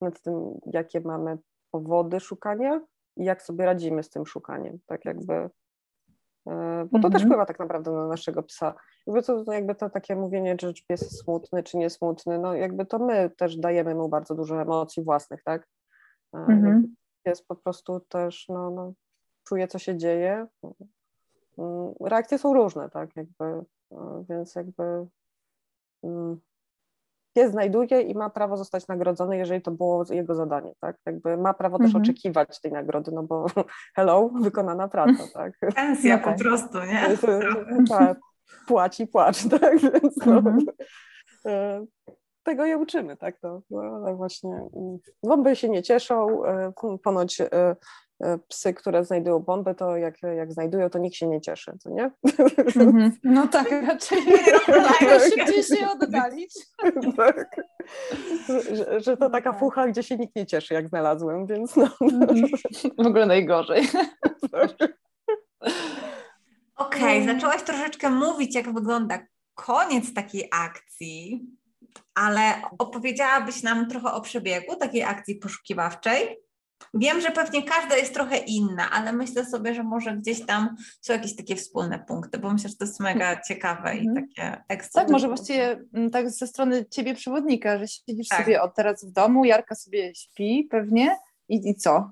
[0.00, 1.38] nad tym, jakie mamy
[1.70, 2.80] powody szukania
[3.16, 5.50] i jak sobie radzimy z tym szukaniem, tak jakby,
[6.92, 7.26] bo to też mhm.
[7.26, 8.74] wpływa tak naprawdę na naszego psa.
[9.06, 12.86] Jakby to, jakby to takie mówienie, czy pies jest smutny, czy nie smutny, no jakby
[12.86, 15.68] to my też dajemy mu bardzo dużo emocji własnych, tak?
[16.34, 16.94] E, mhm.
[17.24, 18.92] Pies po prostu też, no, no,
[19.44, 20.46] czuje, co się dzieje,
[21.58, 23.44] Mm, reakcje są różne, tak, jakby,
[23.92, 25.06] e, więc jakby
[26.02, 26.40] mm,
[27.34, 31.54] pies znajduje i ma prawo zostać nagrodzony, jeżeli to było jego zadanie, tak, jakby ma
[31.54, 32.02] prawo też mhm.
[32.02, 33.46] oczekiwać tej nagrody, no bo
[33.96, 35.52] hello, wykonana praca, tak.
[35.74, 37.16] Pensja no, po prostu, nie?
[37.88, 38.18] Tak,
[38.66, 40.58] płaci, płacz, tak, więc no, mhm.
[41.46, 41.84] E,
[42.42, 44.68] tego je uczymy, tak, no, no właśnie,
[45.22, 46.72] bomby się nie cieszą, e,
[47.02, 47.76] ponoć E,
[48.48, 52.10] psy, które znajdują bombę, to jak, jak znajdują, to nikt się nie cieszy, co nie?
[52.72, 53.10] Mm-hmm.
[53.24, 54.22] No tak, raczej
[55.30, 56.54] się gdzieś się oddalić.
[57.16, 57.56] tak.
[58.72, 59.60] Że, że, to taka no tak.
[59.60, 61.88] fucha, gdzie się nikt nie cieszy, jak znalazłem, więc no.
[62.98, 63.88] W ogóle najgorzej.
[66.76, 69.18] Okej, okay, zaczęłaś troszeczkę mówić, jak wygląda
[69.54, 71.46] koniec takiej akcji,
[72.14, 72.42] ale
[72.78, 76.38] opowiedziałabyś nam trochę o przebiegu takiej akcji poszukiwawczej?
[76.94, 81.12] Wiem, że pewnie każda jest trochę inna, ale myślę sobie, że może gdzieś tam są
[81.12, 84.26] jakieś takie wspólne punkty, bo myślę, że to jest mega ciekawe i mhm.
[84.26, 85.02] takie ekstra.
[85.02, 88.40] Tak, może właściwie mm, tak ze strony ciebie przewodnika, że siedzisz tak.
[88.40, 91.16] sobie od teraz w domu, Jarka sobie śpi pewnie
[91.48, 92.10] i, i co?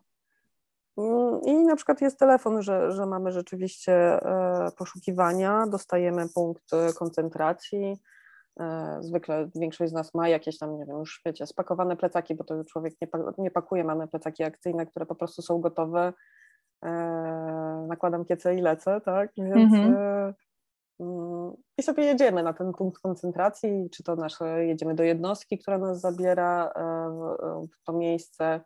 [0.99, 6.93] Mm, I na przykład jest telefon, że, że mamy rzeczywiście e, poszukiwania, dostajemy punkt e,
[6.93, 7.97] koncentracji,
[9.01, 12.65] zwykle większość z nas ma jakieś tam, nie wiem, już wiecie, spakowane plecaki, bo to
[12.65, 16.13] człowiek nie, nie pakuje, mamy plecaki akcyjne, które po prostu są gotowe.
[16.85, 16.91] E,
[17.89, 19.31] nakładam kiece i lecę, tak?
[19.37, 19.95] Więc mhm.
[19.97, 20.35] E,
[21.01, 25.79] mm, i sobie jedziemy na ten punkt koncentracji, czy to nasze, jedziemy do jednostki, która
[25.79, 26.73] nas zabiera
[27.73, 28.61] w to miejsce,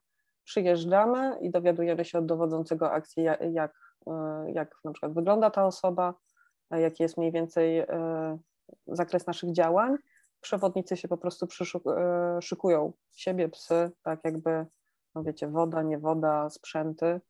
[0.45, 3.72] przyjeżdżamy i dowiadujemy się od dowodzącego akcji, jak, jak,
[4.47, 6.14] jak na przykład wygląda ta osoba,
[6.70, 7.87] jaki jest mniej więcej
[8.86, 9.96] zakres naszych działań.
[10.40, 11.46] Przewodnicy się po prostu
[11.86, 14.66] e, szykują siebie, psy, tak jakby,
[15.14, 17.20] no wiecie, woda, nie woda, sprzęty,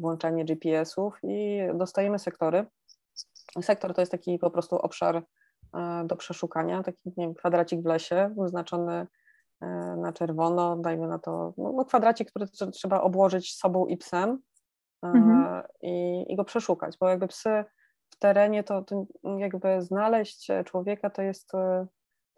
[0.00, 2.66] włączanie GPS-ów i dostajemy sektory.
[3.62, 5.16] Sektor to jest taki po prostu obszar
[5.74, 9.06] e, do przeszukania, taki nie wiem, kwadracik w lesie, wyznaczony
[9.60, 9.66] e,
[9.96, 14.38] na czerwono, dajmy na to no, no kwadracik, który trzeba obłożyć sobą i psem
[15.02, 15.62] mhm.
[15.82, 17.64] i, i go przeszukać, bo jakby psy
[18.18, 19.06] w terenie, to, to
[19.38, 21.86] jakby znaleźć człowieka to jest, to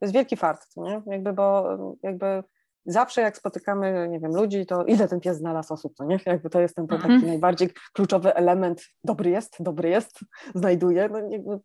[0.01, 1.03] jest wielki fart, nie?
[1.07, 2.43] Jakby, bo jakby
[2.87, 6.19] zawsze jak spotykamy, nie wiem, ludzi, to ile ten pies znalazł osób, to nie?
[6.27, 7.27] Jakby to jest ten taki mhm.
[7.27, 10.21] najbardziej kluczowy element, dobry jest, dobry jest,
[10.55, 11.09] znajduje.
[11.09, 11.59] No, jakby,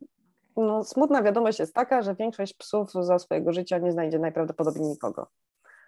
[0.56, 5.26] no, smutna wiadomość jest taka, że większość psów za swojego życia nie znajdzie najprawdopodobniej nikogo.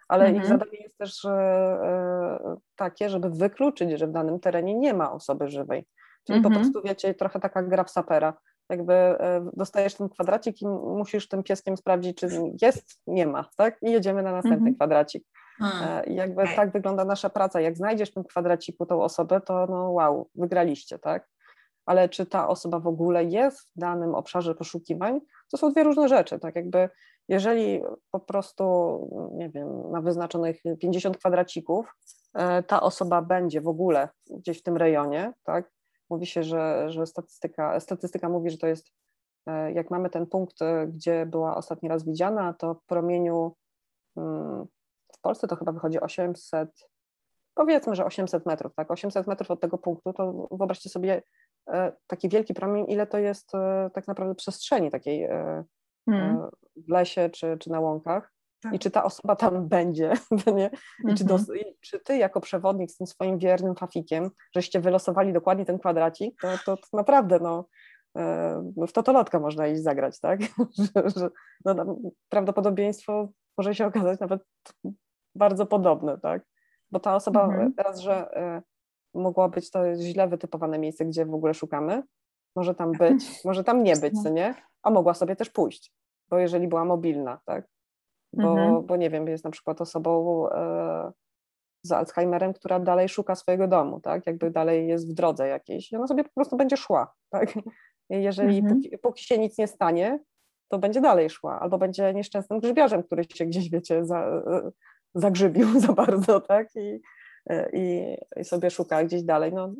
[0.08, 0.42] Ale mhm.
[0.42, 5.48] ich zadanie jest też e, takie, żeby wykluczyć, że w danym terenie nie ma osoby
[5.48, 5.86] żywej.
[6.28, 6.54] Czyli mhm.
[6.54, 8.34] po prostu, wiecie, trochę taka gra w sapera.
[8.70, 12.28] Jakby e, dostajesz ten kwadracik i musisz tym pieskiem sprawdzić, czy
[12.62, 13.78] jest, nie ma, tak?
[13.82, 14.74] I jedziemy na następny mhm.
[14.74, 15.24] kwadracik.
[15.58, 16.04] Hmm.
[16.04, 17.60] I jakby tak wygląda nasza praca.
[17.60, 21.28] Jak znajdziesz w tym kwadraciku tą osobę, to no wow, wygraliście, tak?
[21.86, 25.20] Ale czy ta osoba w ogóle jest w danym obszarze poszukiwań,
[25.50, 26.38] to są dwie różne rzeczy.
[26.38, 26.88] Tak jakby
[27.28, 31.94] jeżeli po prostu, nie wiem, na wyznaczonych 50 kwadracików
[32.34, 35.70] e, ta osoba będzie w ogóle gdzieś w tym rejonie, tak?
[36.10, 38.92] Mówi się, że, że statystyka, statystyka mówi, że to jest,
[39.46, 43.56] e, jak mamy ten punkt, e, gdzie była ostatni raz widziana, to w promieniu
[44.16, 44.66] mm,
[45.16, 46.88] w Polsce to chyba wychodzi 800,
[47.54, 48.90] powiedzmy, że 800 metrów, tak?
[48.90, 51.22] 800 metrów od tego punktu, to wyobraźcie sobie
[51.66, 53.52] e, taki wielki promień, ile to jest
[53.94, 55.28] tak naprawdę przestrzeni takiej
[56.06, 56.48] hmm.
[56.76, 58.37] w lesie czy, czy na łąkach.
[58.60, 58.74] Tak.
[58.74, 60.12] I czy ta osoba tam będzie,
[60.54, 60.70] nie?
[61.08, 61.74] I czy, dos, mhm.
[61.80, 66.48] czy ty jako przewodnik z tym swoim wiernym fafikiem, żeście wylosowali dokładnie ten kwadracik, to,
[66.66, 67.68] to, to naprawdę no,
[68.16, 70.40] e, w totolotka można iść zagrać, tak?
[70.94, 71.30] że, że
[71.64, 71.96] no,
[72.28, 73.28] prawdopodobieństwo
[73.58, 74.42] może się okazać nawet
[75.34, 76.42] bardzo podobne, tak?
[76.90, 77.74] Bo ta osoba mhm.
[77.76, 78.62] raz, że e,
[79.14, 82.02] mogło być to źle wytypowane miejsce, gdzie w ogóle szukamy,
[82.56, 84.54] może tam być, może tam nie być, co nie?
[84.82, 85.92] A mogła sobie też pójść,
[86.28, 87.66] bo jeżeli była mobilna, tak?
[88.32, 88.86] Bo, mhm.
[88.86, 91.12] bo nie wiem, jest na przykład osobą e,
[91.82, 95.96] z Alzheimerem, która dalej szuka swojego domu, tak, jakby dalej jest w drodze jakiejś i
[95.96, 97.54] ona sobie po prostu będzie szła, tak,
[98.10, 98.76] jeżeli mhm.
[98.76, 100.18] póki, póki, się nic nie stanie,
[100.68, 104.42] to będzie dalej szła, albo będzie nieszczęsnym grzybiarzem, który się gdzieś, wiecie, za,
[105.14, 107.00] zagrzybił za bardzo, tak, i,
[107.72, 109.52] i, i sobie szuka gdzieś dalej.
[109.52, 109.74] No,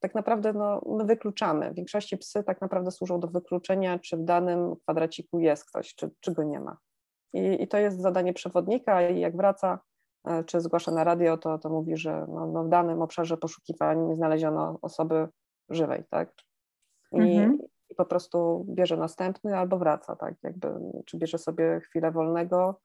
[0.00, 1.70] tak naprawdę no, my wykluczamy.
[1.70, 6.10] W większości psy tak naprawdę służą do wykluczenia, czy w danym kwadraciku jest ktoś, czy,
[6.20, 6.76] czy go nie ma.
[7.34, 9.78] I, I, to jest zadanie przewodnika i jak wraca,
[10.24, 14.06] e, czy zgłasza na radio, to, to mówi, że no, no w danym obszarze poszukiwań
[14.06, 15.28] nie znaleziono osoby
[15.70, 16.32] żywej, tak?
[17.12, 17.58] I, mhm.
[17.90, 20.34] I, po prostu bierze następny albo wraca, tak?
[20.42, 20.68] Jakby,
[21.06, 22.80] czy bierze sobie chwilę wolnego,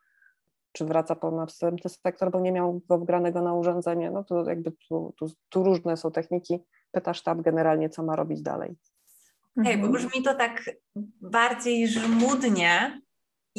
[0.71, 4.71] czy wraca po następny sektor, bo nie miał go wgranego na urządzenie, no to jakby
[4.71, 6.59] tu, tu, tu różne są techniki.
[6.91, 8.75] Pyta sztab generalnie, co ma robić dalej.
[9.63, 9.91] Hej, bo mhm.
[9.91, 10.69] brzmi to tak
[11.21, 13.01] bardziej żmudnie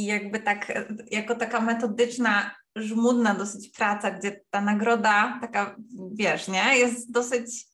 [0.01, 0.73] i jakby tak,
[1.11, 5.77] jako taka metodyczna, żmudna dosyć praca, gdzie ta nagroda taka,
[6.13, 7.67] wiesz, nie, jest dosyć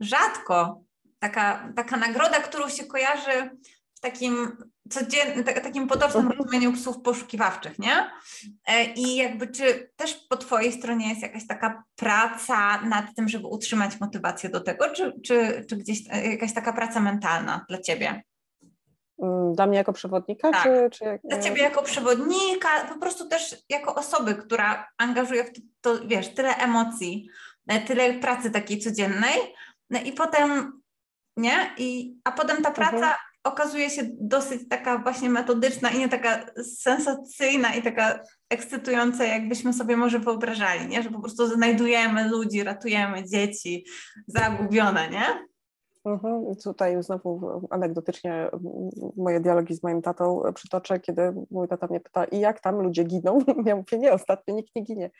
[0.00, 0.82] rzadko.
[1.18, 3.50] Taka, taka nagroda, którą się kojarzy
[3.94, 4.56] w takim
[4.90, 6.38] codziennym, takim potocznym mhm.
[6.38, 8.10] rozumieniu psów poszukiwawczych, nie?
[8.66, 13.46] E, I jakby czy też po Twojej stronie jest jakaś taka praca nad tym, żeby
[13.46, 18.22] utrzymać motywację do tego, czy, czy, czy gdzieś e, jakaś taka praca mentalna dla Ciebie?
[19.22, 20.50] Mm, dla mnie jako przewodnika?
[20.50, 20.62] Tak.
[20.62, 21.20] Czy, czy jak...
[21.24, 26.34] Dla Ciebie jako przewodnika, po prostu też jako osoby, która angażuje w to, to wiesz,
[26.34, 27.28] tyle emocji,
[27.68, 29.54] e, tyle pracy takiej codziennej
[30.04, 30.80] i potem,
[31.36, 31.70] nie?
[31.78, 33.14] I, a potem ta praca mhm
[33.48, 39.96] okazuje się dosyć taka właśnie metodyczna i nie taka sensacyjna i taka ekscytująca, jakbyśmy sobie
[39.96, 41.02] może wyobrażali, nie?
[41.02, 43.86] że po prostu znajdujemy ludzi, ratujemy dzieci
[44.26, 45.48] zagubione, nie?
[46.12, 46.56] Mhm.
[46.64, 48.50] Tutaj znowu anegdotycznie
[49.16, 53.04] moje dialogi z moim tatą przytoczę, kiedy mój tata mnie pyta, i jak tam ludzie
[53.04, 53.38] giną?
[53.66, 55.10] Ja mówię, nie, ostatnio nikt nie ginie.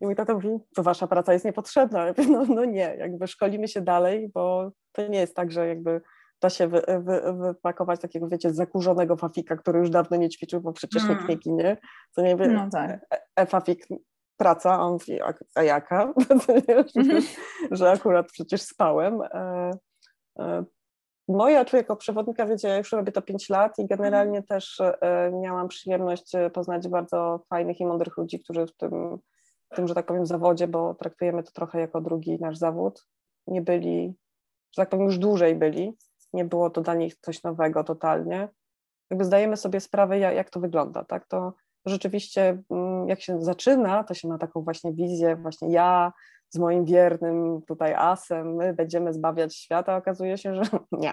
[0.00, 2.06] I mój tata mówi, to wasza praca jest niepotrzebna.
[2.06, 5.68] Ja mówię, no, no nie, jakby szkolimy się dalej, bo to nie jest tak, że
[5.68, 6.00] jakby
[6.40, 10.72] da się wy, wy, wypakować takiego, wiecie, zakurzonego fafika, który już dawno nie ćwiczył, bo
[10.72, 11.16] przecież mm.
[11.16, 11.76] nikt nie ginie.
[12.14, 12.90] To nie wiem, no tak.
[12.90, 13.86] e, e, fafik
[14.36, 16.12] praca, a on mówi, a, a jaka?
[16.96, 17.20] że,
[17.70, 19.22] że akurat przecież spałem.
[19.22, 19.70] E,
[20.38, 20.64] e,
[21.28, 24.46] no czuję jako przewodnika, wiecie, ja już robię to 5 lat i generalnie mm.
[24.46, 29.18] też e, miałam przyjemność poznać bardzo fajnych i mądrych ludzi, którzy w tym,
[29.72, 33.06] w tym, że tak powiem, zawodzie, bo traktujemy to trochę jako drugi nasz zawód,
[33.46, 34.14] nie byli,
[34.76, 35.96] że tak powiem, już dłużej byli
[36.34, 38.48] nie było to dla nich coś nowego totalnie.
[39.10, 41.26] Jakby zdajemy sobie sprawę, jak, jak to wygląda, tak?
[41.26, 41.54] To
[41.86, 46.12] rzeczywiście, mm, jak się zaczyna, to się ma taką właśnie wizję, właśnie ja
[46.50, 51.12] z moim wiernym tutaj asem, my będziemy zbawiać świata, okazuje się, że nie,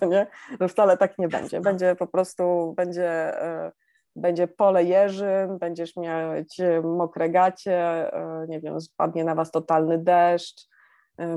[0.00, 0.26] to nie,
[0.60, 1.60] że wcale tak nie będzie.
[1.60, 3.72] Będzie po prostu, będzie, e,
[4.16, 10.68] będzie pole jeżyn, będziesz mieć mokre gacie, e, nie wiem, spadnie na was totalny deszcz,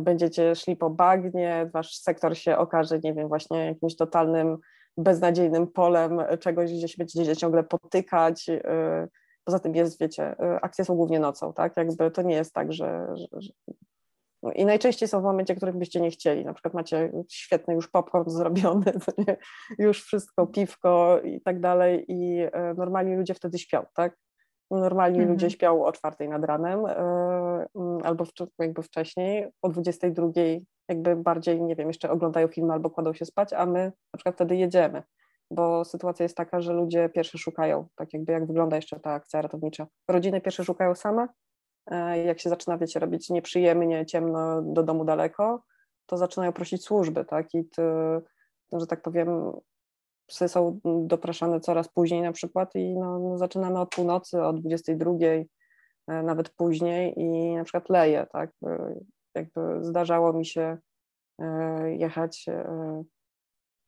[0.02, 4.58] będziecie szli po bagnie, wasz sektor się okaże, nie wiem, właśnie jakimś totalnym,
[4.98, 8.46] beznadziejnym polem czegoś, gdzie się będziecie ciągle potykać.
[9.50, 11.78] Poza tym jest, wiecie, y, akcje są głównie nocą, tak?
[11.78, 13.54] Jakby to nie jest tak, że, że, że...
[14.43, 16.45] No I najczęściej są w momencie, w którym byście nie chcieli.
[16.45, 18.91] Na przykład macie świetny już popcorn zrobiony,
[19.80, 22.39] już wszystko, piwko i tak dalej, i
[22.78, 24.18] normalni ludzie wtedy śpią, tak?
[24.72, 25.50] Normalni ludzie mhm.
[25.50, 26.95] śpią o czwartej nad ranem e,
[27.76, 28.26] mm, albo
[28.60, 30.28] jakby wcześniej, o 22
[30.89, 34.36] jakby bardziej, nie wiem, jeszcze oglądają filmy albo kładą się spać, a my na przykład
[34.36, 35.04] wtedy jedziemy,
[35.52, 39.41] bo sytuacja jest taka, że ludzie pierwsze szukają, tak jakby jak wygląda jeszcze ta akcja
[39.41, 39.88] ratownicza.
[40.08, 41.28] Rodziny pierwsze szukają same,
[41.91, 45.64] e, jak się zaczyna, wiecie, robić nieprzyjemnie, ciemno, do domu daleko,
[46.06, 47.82] to zaczynają prosić służby, tak, i ty,
[48.72, 49.52] że tak powiem,
[50.26, 55.12] psy są dopraszane coraz później na przykład i no, no zaczynamy od północy, o 22,
[56.08, 58.52] e, nawet później i na przykład leje, tak,
[59.36, 60.78] jakby zdarzało mi się
[61.39, 62.45] e, jechać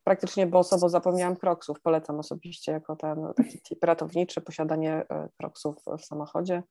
[0.03, 5.05] praktycznie boso, bo zapomniałam kroksów, polecam osobiście jako ten taki tip ratowniczy, posiadanie
[5.37, 6.63] kroksów w samochodzie.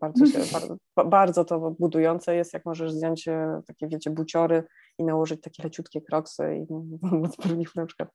[0.00, 0.76] Bardzo, się, bardzo,
[1.06, 3.28] bardzo to budujące jest, jak możesz zdjąć
[3.66, 4.64] takie, wiecie, buciory
[4.98, 6.66] i nałożyć takie leciutkie kroksy i
[7.02, 8.08] móc nich na przykład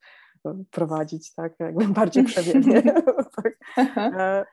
[0.71, 2.83] prowadzić, tak, jakby bardziej przewiewnie.
[3.35, 3.57] tak.
[3.97, 4.45] E,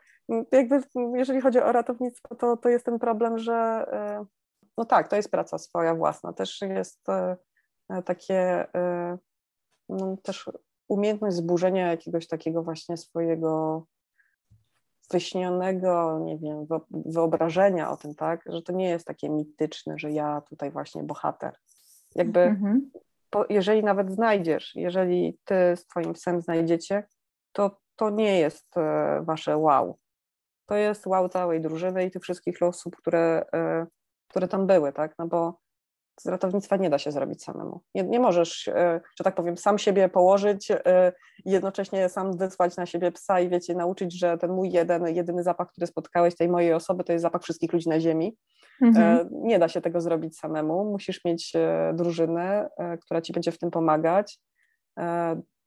[0.52, 0.82] jakby
[1.14, 3.54] jeżeli chodzi o ratownictwo, to, to jest ten problem, że
[3.92, 4.24] e,
[4.78, 7.36] no tak, to jest praca swoja własna, też jest e,
[8.04, 8.66] takie
[9.88, 10.50] no, też
[10.88, 13.84] umiejętność zburzenia jakiegoś takiego właśnie swojego
[15.10, 20.40] wyśnionego, nie wiem, wyobrażenia o tym, tak, że to nie jest takie mityczne, że ja
[20.40, 21.56] tutaj właśnie bohater.
[22.14, 22.90] Jakby mhm
[23.48, 27.06] jeżeli nawet znajdziesz, jeżeli ty z twoim psem znajdziecie,
[27.52, 29.98] to to nie jest e, wasze wow.
[30.66, 33.86] To jest wow całej drużyny i tych wszystkich osób, które, e,
[34.28, 35.14] które tam były, tak?
[35.18, 35.58] No bo
[36.20, 37.80] z ratownictwa nie da się zrobić samemu.
[37.94, 41.12] Nie, nie możesz, e, że tak powiem, sam siebie położyć e,
[41.44, 45.42] i jednocześnie sam wysłać na siebie psa i wiecie, nauczyć, że ten mój jeden, jedyny
[45.42, 48.36] zapach, który spotkałeś tej mojej osoby, to jest zapach wszystkich ludzi na ziemi.
[48.82, 49.28] Mhm.
[49.32, 50.84] Nie da się tego zrobić samemu.
[50.84, 51.52] Musisz mieć
[51.94, 52.68] drużynę,
[53.00, 54.38] która ci będzie w tym pomagać,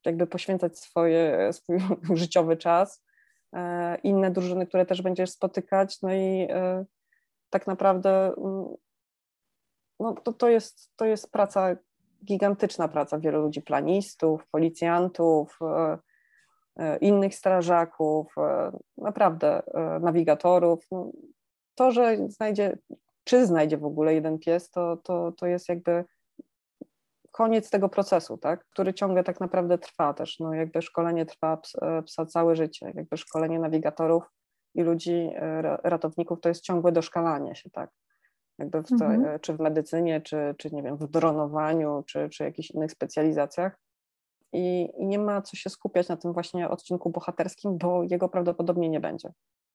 [0.06, 1.78] jakby poświęcać swoje, swój
[2.22, 3.04] życiowy czas,
[4.02, 6.48] inne drużyny, które też będziesz spotykać, no i
[7.50, 8.74] tak naprawdę mm,
[10.02, 11.76] no to, to, jest, to jest praca,
[12.24, 15.98] gigantyczna praca wielu ludzi, planistów, policjantów, e,
[16.76, 19.62] e, innych strażaków, e, naprawdę
[20.00, 20.86] nawigatorów.
[20.92, 21.10] No,
[21.74, 22.78] to, że znajdzie,
[23.24, 26.04] czy znajdzie w ogóle jeden pies, to, to, to jest jakby
[27.30, 28.64] koniec tego procesu, tak?
[28.64, 30.40] który ciągle tak naprawdę trwa też.
[30.40, 31.58] No jakby szkolenie trwa
[32.04, 34.24] psa, całe życie, jakby szkolenie nawigatorów
[34.74, 35.30] i ludzi,
[35.82, 37.90] ratowników to jest ciągłe doszkalanie się, tak?
[38.62, 39.24] Jakby w to, mhm.
[39.24, 43.78] E, czy w medycynie, czy, czy nie wiem, w dronowaniu, czy, czy jakichś innych specjalizacjach.
[44.52, 48.88] I, I, nie ma co się skupiać na tym właśnie odcinku bohaterskim, bo jego prawdopodobnie
[48.88, 49.32] nie będzie.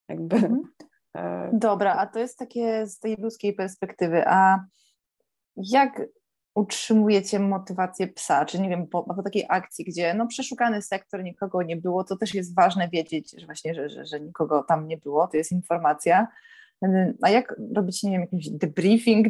[0.08, 0.62] Jakby, mhm.
[1.16, 1.50] e...
[1.52, 4.64] Dobra, a to jest takie z tej ludzkiej perspektywy, a
[5.56, 6.02] jak
[6.54, 11.62] utrzymujecie motywację psa, czy nie wiem, po, po, takiej akcji, gdzie no przeszukany sektor, nikogo
[11.62, 14.96] nie było, to też jest ważne wiedzieć, że właśnie, że, że, że nikogo tam nie
[14.96, 16.26] było, to jest informacja,
[17.22, 19.26] a jak robić, nie wiem, jakiś debriefing,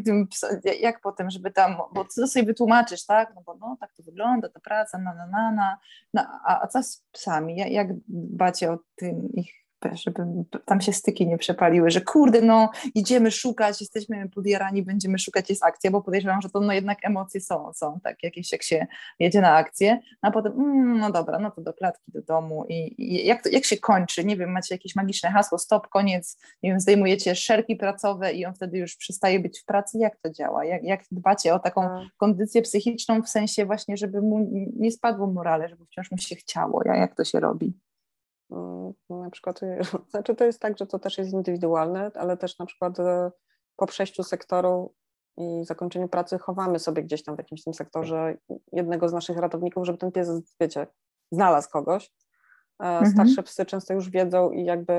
[0.81, 3.33] jak potem, żeby tam, bo co sobie wytłumaczysz, tak?
[3.35, 5.79] No bo no, tak to wygląda, ta praca, na, na, na,
[6.15, 6.41] na.
[6.45, 7.57] A, a co z psami?
[7.57, 10.23] Jak dbacie o tym ich żeby
[10.65, 15.65] tam się styki nie przepaliły, że kurde, no idziemy szukać, jesteśmy podjarani, będziemy szukać, jest
[15.65, 18.87] akcja, bo podejrzewam, że to no jednak emocje są, są tak jakieś, jak się
[19.19, 22.65] jedzie na akcję, no a potem, mm, no dobra, no to do klatki, do domu
[22.69, 26.39] i, i, jak, to, jak się kończy, nie wiem, macie jakieś magiczne hasło, stop, koniec,
[26.63, 30.31] nie wiem, zdejmujecie szerki pracowe i on wtedy już przestaje być w pracy, jak to
[30.31, 32.03] działa, jak, jak dbacie o taką tak.
[32.17, 36.83] kondycję psychiczną w sensie właśnie, żeby mu nie spadło morale, żeby wciąż mu się chciało,
[36.85, 37.88] jak to się robi?
[38.51, 39.61] Mm, na przykład,
[40.11, 43.31] znaczy to jest tak, że to też jest indywidualne, ale też na przykład e,
[43.77, 44.95] po przejściu sektoru
[45.37, 48.35] i zakończeniu pracy chowamy sobie gdzieś tam w jakimś tym sektorze
[48.73, 50.87] jednego z naszych ratowników, żeby ten pies, wiecie,
[51.33, 52.13] znalazł kogoś.
[52.83, 53.13] E, mhm.
[53.13, 54.95] Starsze psy często już wiedzą i jakby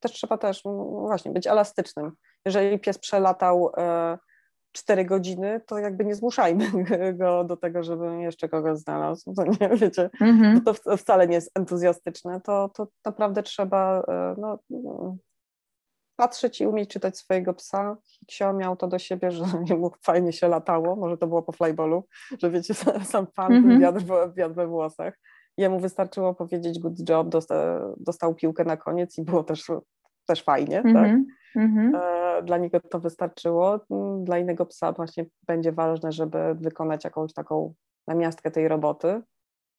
[0.00, 2.12] też trzeba też właśnie być elastycznym.
[2.44, 4.18] Jeżeli pies przelatał e,
[4.72, 6.66] 4 godziny, to jakby nie zmuszajmy
[7.20, 9.34] go do tego, żeby jeszcze kogoś znalazł.
[9.34, 10.60] To nie wiecie, mm-hmm.
[10.84, 12.40] to wcale nie jest entuzjastyczne.
[12.40, 14.58] To, to naprawdę trzeba e, no,
[16.16, 17.96] patrzeć i umieć czytać swojego psa.
[18.28, 19.44] Ksio miał to do siebie, że
[19.80, 22.04] mu fajnie się latało, może to było po flyballu,
[22.42, 23.80] że wiecie, sam pan mm-hmm.
[23.80, 24.04] wiatr,
[24.36, 25.18] wiatr we włosach.
[25.56, 27.58] Jemu wystarczyło powiedzieć good job, dostał,
[27.96, 29.64] dostał piłkę na koniec i było też,
[30.26, 30.94] też fajnie, mm-hmm.
[30.94, 31.10] tak?
[31.56, 31.94] Mhm.
[32.40, 32.46] Mhm.
[32.46, 33.80] Dla niego to wystarczyło.
[34.22, 37.74] Dla innego psa właśnie będzie ważne, żeby wykonać jakąś taką
[38.06, 39.22] namiastkę tej roboty.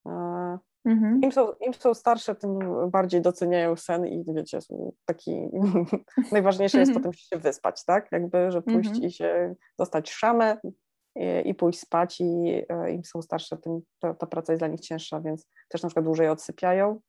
[0.08, 1.22] E, mhm.
[1.22, 2.60] Im, są, Im są starsze, tym
[2.92, 4.60] bardziej doceniają sen i wiecie,
[5.06, 5.50] taki
[6.32, 7.04] najważniejsze jest mhm.
[7.04, 8.12] potem się wyspać, tak?
[8.12, 13.22] Jakby, że pójść i się dostać szamę i, i pójść spać i e, im są
[13.22, 17.00] starsze, tym ta, ta praca jest dla nich cięższa, więc też na przykład dłużej odsypiają.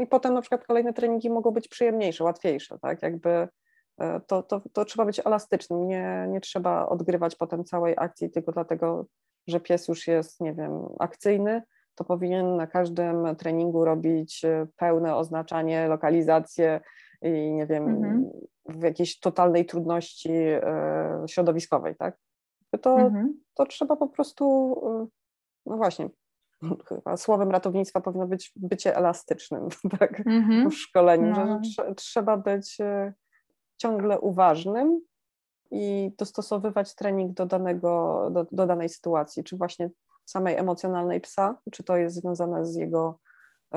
[0.00, 3.02] I potem na przykład kolejne treningi mogą być przyjemniejsze, łatwiejsze, tak?
[3.02, 3.48] Jakby
[4.26, 9.06] to, to, to trzeba być elastycznym, nie, nie trzeba odgrywać potem całej akcji tylko dlatego,
[9.46, 11.62] że pies już jest, nie wiem, akcyjny,
[11.94, 16.80] to powinien na każdym treningu robić e, pełne oznaczanie, lokalizację
[17.22, 18.30] i nie wiem, mhm.
[18.68, 22.18] w jakiejś totalnej trudności e, środowiskowej, tak?
[22.80, 23.40] To, mhm.
[23.54, 24.74] to trzeba po prostu,
[25.66, 26.08] no właśnie,
[26.88, 30.22] chyba słowem ratownictwa powinno być bycie elastycznym, tak?
[30.26, 30.70] Mhm.
[30.70, 31.60] W szkoleniu, no.
[31.62, 32.78] że trzeba być
[33.80, 35.00] ciągle uważnym
[35.70, 39.90] i dostosowywać trening do, danego, do, do danej sytuacji, czy właśnie
[40.24, 43.18] samej emocjonalnej psa, czy to jest związane z jego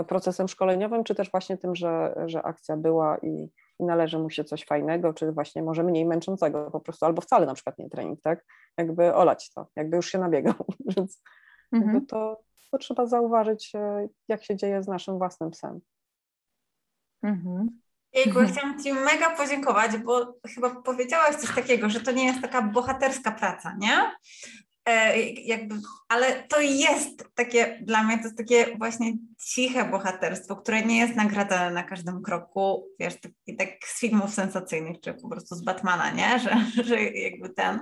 [0.07, 3.49] procesem szkoleniowym, czy też właśnie tym, że, że akcja była i,
[3.79, 7.45] i, należy mu się coś fajnego, czy właśnie może mniej męczącego po prostu, albo wcale
[7.45, 8.45] na przykład nie trening, tak?
[8.77, 10.65] Jakby olać to, jakby już się nabiegał,
[10.97, 11.21] więc
[11.71, 12.05] mhm.
[12.05, 12.41] to,
[12.71, 15.79] to trzeba zauważyć, e, jak się dzieje z naszym własnym psem.
[17.23, 17.83] Mhm.
[18.13, 18.47] Jejku, mhm.
[18.47, 23.31] chciałam Ci mega podziękować, bo chyba powiedziałaś coś takiego, że to nie jest taka bohaterska
[23.31, 24.11] praca, nie?
[24.85, 25.75] E, jakby,
[26.09, 29.13] ale to jest takie, dla mnie to jest takie właśnie
[29.45, 34.99] ciche bohaterstwo, które nie jest nagradzane na każdym kroku, wiesz, tak, tak z filmów sensacyjnych,
[35.01, 36.39] czy po prostu z Batmana, nie?
[36.43, 37.79] Że, że jakby ten,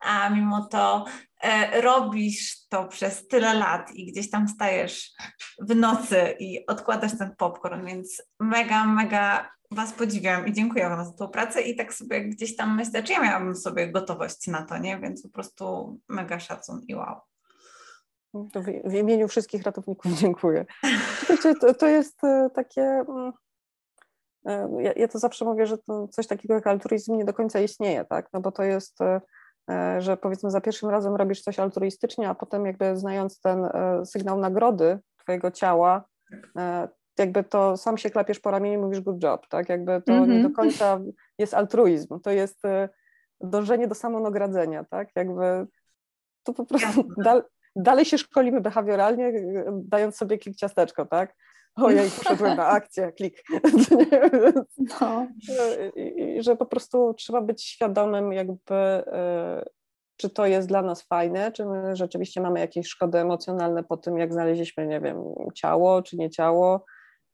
[0.00, 1.04] a mimo to
[1.42, 5.10] e, robisz to przez tyle lat i gdzieś tam stajesz
[5.60, 11.12] w nocy i odkładasz ten popcorn, więc mega, mega Was podziwiam i dziękuję Wam za
[11.12, 14.78] tą pracę i tak sobie gdzieś tam myślę, czy ja miałabym sobie gotowość na to,
[14.78, 14.98] nie?
[14.98, 17.20] Więc po prostu mega szacun i wow.
[18.52, 20.66] To w, w imieniu wszystkich ratowników dziękuję.
[21.28, 22.82] Wiecie, to, to jest e, takie...
[22.82, 23.32] Mm,
[24.46, 25.76] e, ja, ja, to zawsze mówię, że
[26.10, 28.28] coś takiego jak altruizm nie do końca istnieje, tak?
[28.32, 32.66] No bo to jest, e, że powiedzmy za pierwszym razem robisz coś altruistycznie, a potem
[32.66, 33.68] jakby znając ten
[34.04, 36.04] sygnał nagrody twojego ciała,
[37.18, 39.68] jakby to sam się klapiesz po ramieniu i mówisz good job, tak?
[39.68, 40.28] Jakby to mm -hmm.
[40.28, 40.54] nie do mhm.
[40.54, 41.00] końca
[41.38, 42.62] jest altruizm, to jest
[43.40, 45.08] dążenie do samonagradzenia, tak?
[45.16, 45.66] Jakby
[46.42, 47.44] to po prostu dal,
[47.76, 49.32] dalej się szkolimy behawioralnie,
[49.72, 51.34] dając sobie klik ciasteczko, tak?
[51.74, 53.42] Ojej, poszedłem na akcję, klik.
[55.00, 55.26] No.
[55.96, 59.04] I, że po prostu trzeba być świadomym jakby,
[60.16, 64.18] czy to jest dla nas fajne, czy my rzeczywiście mamy jakieś szkody emocjonalne po tym,
[64.18, 66.84] jak znaleźliśmy, nie wiem, ciało, czy nie ciało,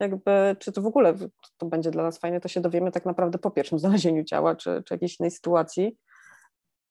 [0.01, 1.15] jakby, czy to w ogóle
[1.57, 4.83] to będzie dla nas fajne, to się dowiemy tak naprawdę po pierwszym znalezieniu ciała, czy,
[4.87, 5.97] czy jakiejś innej sytuacji.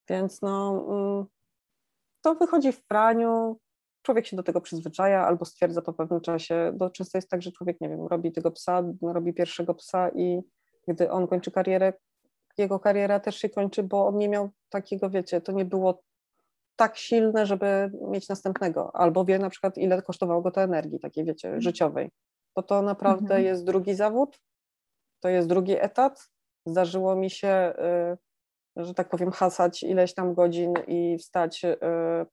[0.09, 1.25] Więc no, mm,
[2.21, 3.59] to wychodzi w praniu,
[4.01, 7.51] człowiek się do tego przyzwyczaja albo stwierdza po pewnym czasie, bo często jest tak, że
[7.51, 10.41] człowiek, nie wiem, robi tego psa, robi pierwszego psa i
[10.87, 11.93] gdy on kończy karierę,
[12.57, 16.03] jego kariera też się kończy, bo on nie miał takiego, wiecie, to nie było
[16.75, 21.25] tak silne, żeby mieć następnego, albo wie na przykład, ile kosztowało go to energii takiej,
[21.25, 22.09] wiecie, życiowej.
[22.59, 23.43] Bo to naprawdę mhm.
[23.43, 24.39] jest drugi zawód,
[25.19, 26.29] to jest drugi etat.
[26.65, 27.73] Zdarzyło mi się
[28.77, 31.77] y, że tak powiem, hasać ileś tam godzin i wstać y,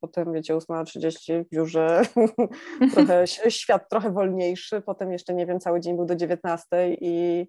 [0.01, 2.03] potem, wiecie, 8.30 w biurze,
[2.95, 6.67] trochę, świat trochę wolniejszy, potem jeszcze, nie wiem, cały dzień był do 19
[7.01, 7.47] i,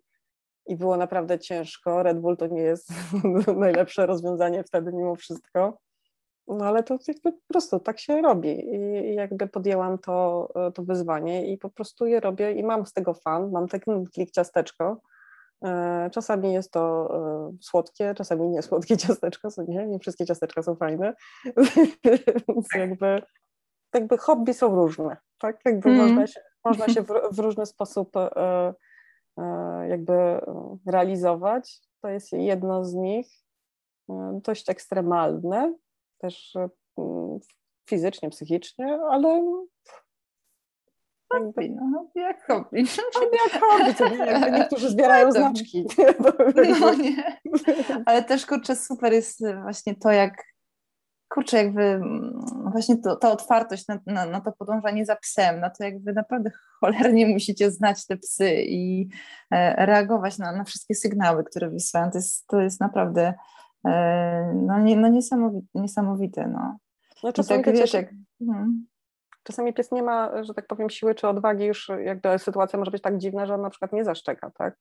[0.65, 2.03] i było naprawdę ciężko.
[2.03, 2.89] Red Bull to nie jest
[3.57, 5.77] najlepsze rozwiązanie wtedy mimo wszystko.
[6.47, 8.75] No ale to jakby po prostu tak się robi.
[8.75, 13.13] I jakby podjęłam to, to wyzwanie i po prostu je robię i mam z tego
[13.13, 15.01] fan, mam taki klik ciasteczko,
[15.65, 20.63] E, czasami jest to e, słodkie, czasami nie słodkie ciasteczko, co nie, nie wszystkie ciasteczka
[20.63, 21.13] są fajne,
[22.47, 23.21] więc jakby,
[23.93, 26.07] jakby hobby są różne, tak, jakby mm.
[26.07, 28.73] można się, można się w, w różny sposób e,
[29.89, 30.13] jakby
[30.85, 33.27] realizować, to jest jedno z nich,
[34.43, 35.73] dość ekstremalne,
[36.17, 36.53] też
[37.89, 39.41] fizycznie, psychicznie, ale
[41.33, 42.83] Hobby, no, jak hobby.
[43.43, 45.85] jak hobby, to jakby niektórzy zbierają znaczki.
[46.81, 47.39] No nie,
[48.05, 50.43] ale też kurczę super jest właśnie to, jak
[51.29, 55.69] kurczę, jakby mm, właśnie to, ta otwartość na, na, na, to podążanie za psem, na
[55.69, 59.09] to jakby naprawdę cholernie musicie znać te psy i
[59.51, 62.11] e, reagować na, na wszystkie sygnały, które wysyłają.
[62.11, 63.33] To jest, to jest naprawdę e,
[64.53, 66.47] no, nie, no niesamowite, niesamowite.
[66.47, 66.77] No.
[67.23, 68.09] No czasami tak, wiesz, jak...
[68.39, 68.85] Hmm
[69.47, 73.01] czasami pies nie ma, że tak powiem, siły czy odwagi, już jakby sytuacja może być
[73.01, 74.75] tak dziwna, że on na przykład nie zaszczeka, tak?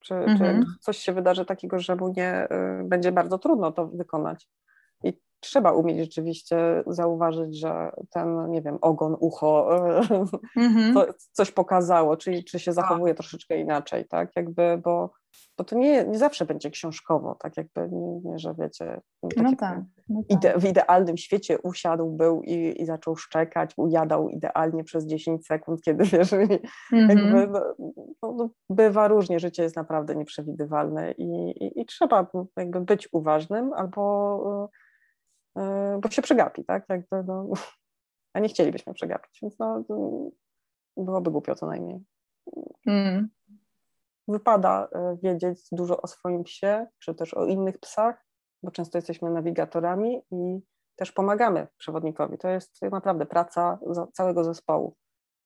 [0.00, 0.62] Czy, mhm.
[0.62, 4.48] czy coś się wydarzy takiego, że mu nie y, będzie bardzo trudno to wykonać.
[5.40, 9.70] Trzeba umieć rzeczywiście zauważyć, że ten, nie wiem, ogon, ucho
[10.56, 10.94] mhm.
[10.94, 14.30] to, coś pokazało, czy, czy się zachowuje troszeczkę inaczej, tak?
[14.36, 15.10] Jakby, bo
[15.58, 19.44] bo to nie, nie zawsze będzie książkowo, tak jakby, nie, nie że wiecie, no tak,
[19.44, 19.80] no tak.
[20.28, 25.82] Ide, w idealnym świecie usiadł, był i, i zaczął szczekać, ujadał idealnie przez 10 sekund,
[25.82, 26.60] kiedy wiesz, mm-hmm.
[26.92, 27.74] jakby, no,
[28.22, 32.26] no, no, bywa różnie, życie jest naprawdę nieprzewidywalne i, i, i trzeba
[32.56, 34.70] jakby być uważnym albo
[36.02, 37.48] bo się przegapi, tak, jakby, no,
[38.34, 39.84] a nie chcielibyśmy przegapić, więc no,
[40.96, 42.04] byłoby głupio co najmniej.
[42.86, 43.28] Mm
[44.28, 48.26] wypada e, wiedzieć dużo o swoim psie, czy też o innych psach,
[48.62, 50.60] bo często jesteśmy nawigatorami i
[50.96, 52.38] też pomagamy przewodnikowi.
[52.38, 53.78] To jest naprawdę praca
[54.12, 54.96] całego zespołu.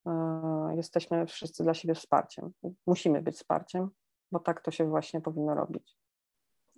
[0.07, 2.53] E, jesteśmy wszyscy dla siebie wsparciem.
[2.87, 3.91] Musimy być wsparciem,
[4.33, 6.00] bo tak to się właśnie powinno robić.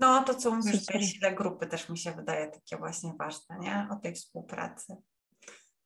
[0.03, 3.88] No, to co mówisz, tej sile grupy też mi się wydaje takie właśnie ważne, nie?
[3.90, 4.96] O tej współpracy.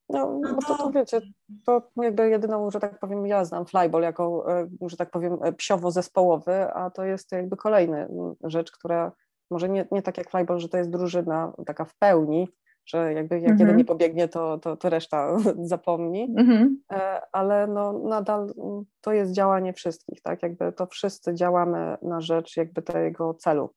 [0.08, 1.20] No, no bo to, to wiecie,
[1.66, 5.52] to jakby jedyną, że tak powiem, ja znam flyball jako, e, że tak powiem, e,
[5.52, 8.08] psiowo-zespołowy, a to jest jakby kolejny
[8.44, 9.12] rzecz, która
[9.50, 12.48] może nie, nie tak jak flyball, że to jest drużyna taka w pełni,
[12.86, 13.60] że jakby jak mhm.
[13.60, 16.80] jeden nie pobiegnie, to, to, to reszta zapomni, mhm.
[16.92, 18.54] E, ale no nadal
[19.00, 23.74] to jest działanie wszystkich, tak, jakby to wszyscy działamy na rzecz jakby tego celu,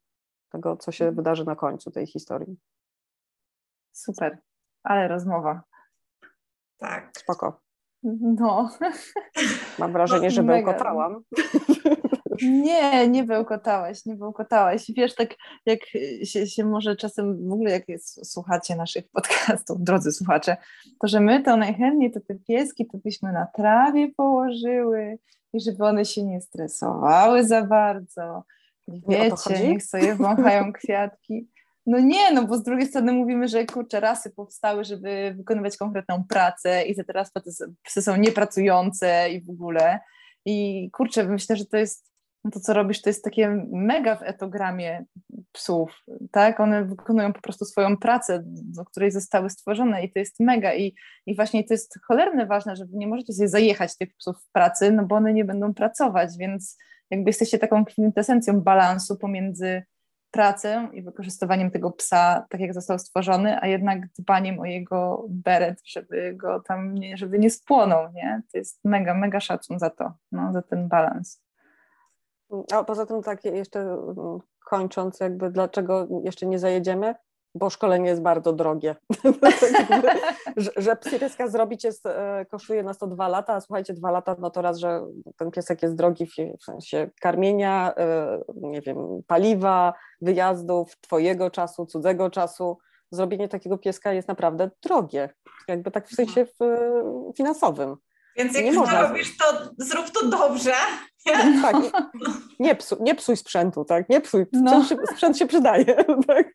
[0.50, 2.58] tego, co się wydarzy na końcu tej historii.
[3.92, 4.38] Super,
[4.84, 5.62] ale rozmowa.
[6.78, 7.12] Tak.
[7.18, 7.62] Spoko.
[8.22, 8.70] No.
[9.80, 11.24] Mam wrażenie, że bełkotałam.
[12.42, 14.92] Nie, nie bełkotałaś, nie bełkotałaś.
[14.96, 15.30] Wiesz, tak
[15.66, 15.80] jak
[16.24, 20.58] się, się może czasem w ogóle jak jest, słuchacie naszych podcastów, drodzy słuchacze,
[21.02, 25.18] to że my to najchętniej to te pieski to byśmy na trawie położyły
[25.54, 28.44] i żeby one się nie stresowały za bardzo.
[29.08, 31.50] Wiecie, niech sobie wąchają kwiatki.
[31.86, 36.24] No nie, no bo z drugiej strony mówimy, że kurczę, rasy powstały, żeby wykonywać konkretną
[36.30, 37.32] pracę i że teraz
[37.84, 40.00] psy są niepracujące i w ogóle.
[40.46, 42.10] I kurczę, myślę, że to jest
[42.44, 45.06] no to, co robisz, to jest takie mega w etogramie
[45.52, 46.60] psów, tak?
[46.60, 50.96] One wykonują po prostu swoją pracę, do której zostały stworzone i to jest mega i,
[51.26, 54.92] i właśnie to jest cholerne ważne, że nie możecie sobie zajechać tych psów w pracy,
[54.92, 56.78] no bo one nie będą pracować, więc
[57.10, 59.84] jakby jesteście taką kwintesencją balansu pomiędzy
[60.32, 65.82] pracę i wykorzystywaniem tego psa tak, jak został stworzony, a jednak dbaniem o jego beret,
[65.86, 68.42] żeby go tam nie, żeby nie spłonął, nie?
[68.52, 71.42] To jest mega, mega szacun za to, no, za ten balans.
[72.74, 77.16] A poza tym tak jeszcze mm, kończąc, jakby dlaczego jeszcze nie zajedziemy?
[77.56, 78.96] Bo szkolenie jest bardzo drogie.
[80.58, 84.36] że, że pieska zrobić jest, e, kosztuje nas to dwa lata, a słuchajcie, dwa lata,
[84.40, 85.02] no to raz, że
[85.38, 86.26] ten piesek jest drogi
[86.60, 88.98] w sensie karmienia, e, nie wiem,
[89.28, 92.78] paliwa, wyjazdów, twojego czasu, cudzego czasu.
[93.12, 95.30] Zrobienie takiego pieska jest naprawdę drogie,
[95.68, 96.46] jakby tak w sensie
[97.38, 97.96] finansowym.
[98.38, 99.02] Więc jak nie można...
[99.02, 99.46] robisz, to
[99.78, 100.74] zrób to dobrze.
[101.62, 101.92] Tak, nie,
[102.60, 104.10] nie, psu, nie psuj sprzętu, tak?
[104.10, 104.84] Nie psuj, no.
[104.84, 105.86] sprzęt, sprzęt się przydaje.
[106.28, 106.54] Tak?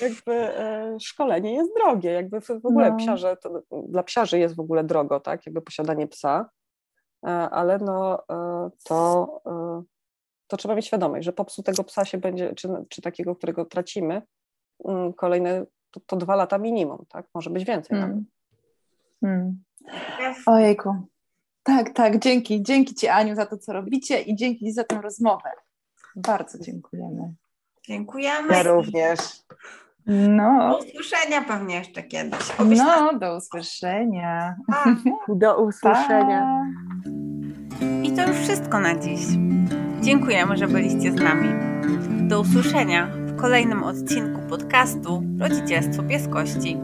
[0.00, 2.96] Jakby e, szkolenie jest drogie, jakby w, w ogóle no.
[2.96, 5.46] psiarze, to, dla psiarzy jest w ogóle drogo, tak?
[5.46, 6.50] Jakby posiadanie psa,
[7.26, 9.82] e, ale no e, to, e,
[10.46, 14.22] to trzeba mieć świadomość, że popsutego psa się będzie, czy, czy takiego, którego tracimy,
[14.84, 17.26] mm, kolejne to, to dwa lata minimum, tak?
[17.34, 17.98] Może być więcej.
[17.98, 18.24] Hmm.
[19.24, 19.62] Hmm.
[20.46, 21.06] Ojejku.
[21.66, 22.62] Tak, tak, dzięki.
[22.62, 25.50] Dzięki Ci, Aniu, za to, co robicie i dzięki za tę rozmowę.
[26.16, 27.34] Bardzo dziękujemy.
[27.86, 28.54] Dziękujemy.
[28.54, 29.18] Ja również.
[30.06, 30.70] No.
[30.70, 32.40] Do usłyszenia pewnie jeszcze kiedyś.
[32.58, 34.56] Obyś no, do usłyszenia.
[35.28, 36.66] Do usłyszenia.
[38.02, 39.20] I to już wszystko na dziś.
[40.02, 41.48] Dziękujemy, że byliście z nami.
[42.28, 46.76] Do usłyszenia w kolejnym odcinku podcastu Rodzicielstwo Pieskości.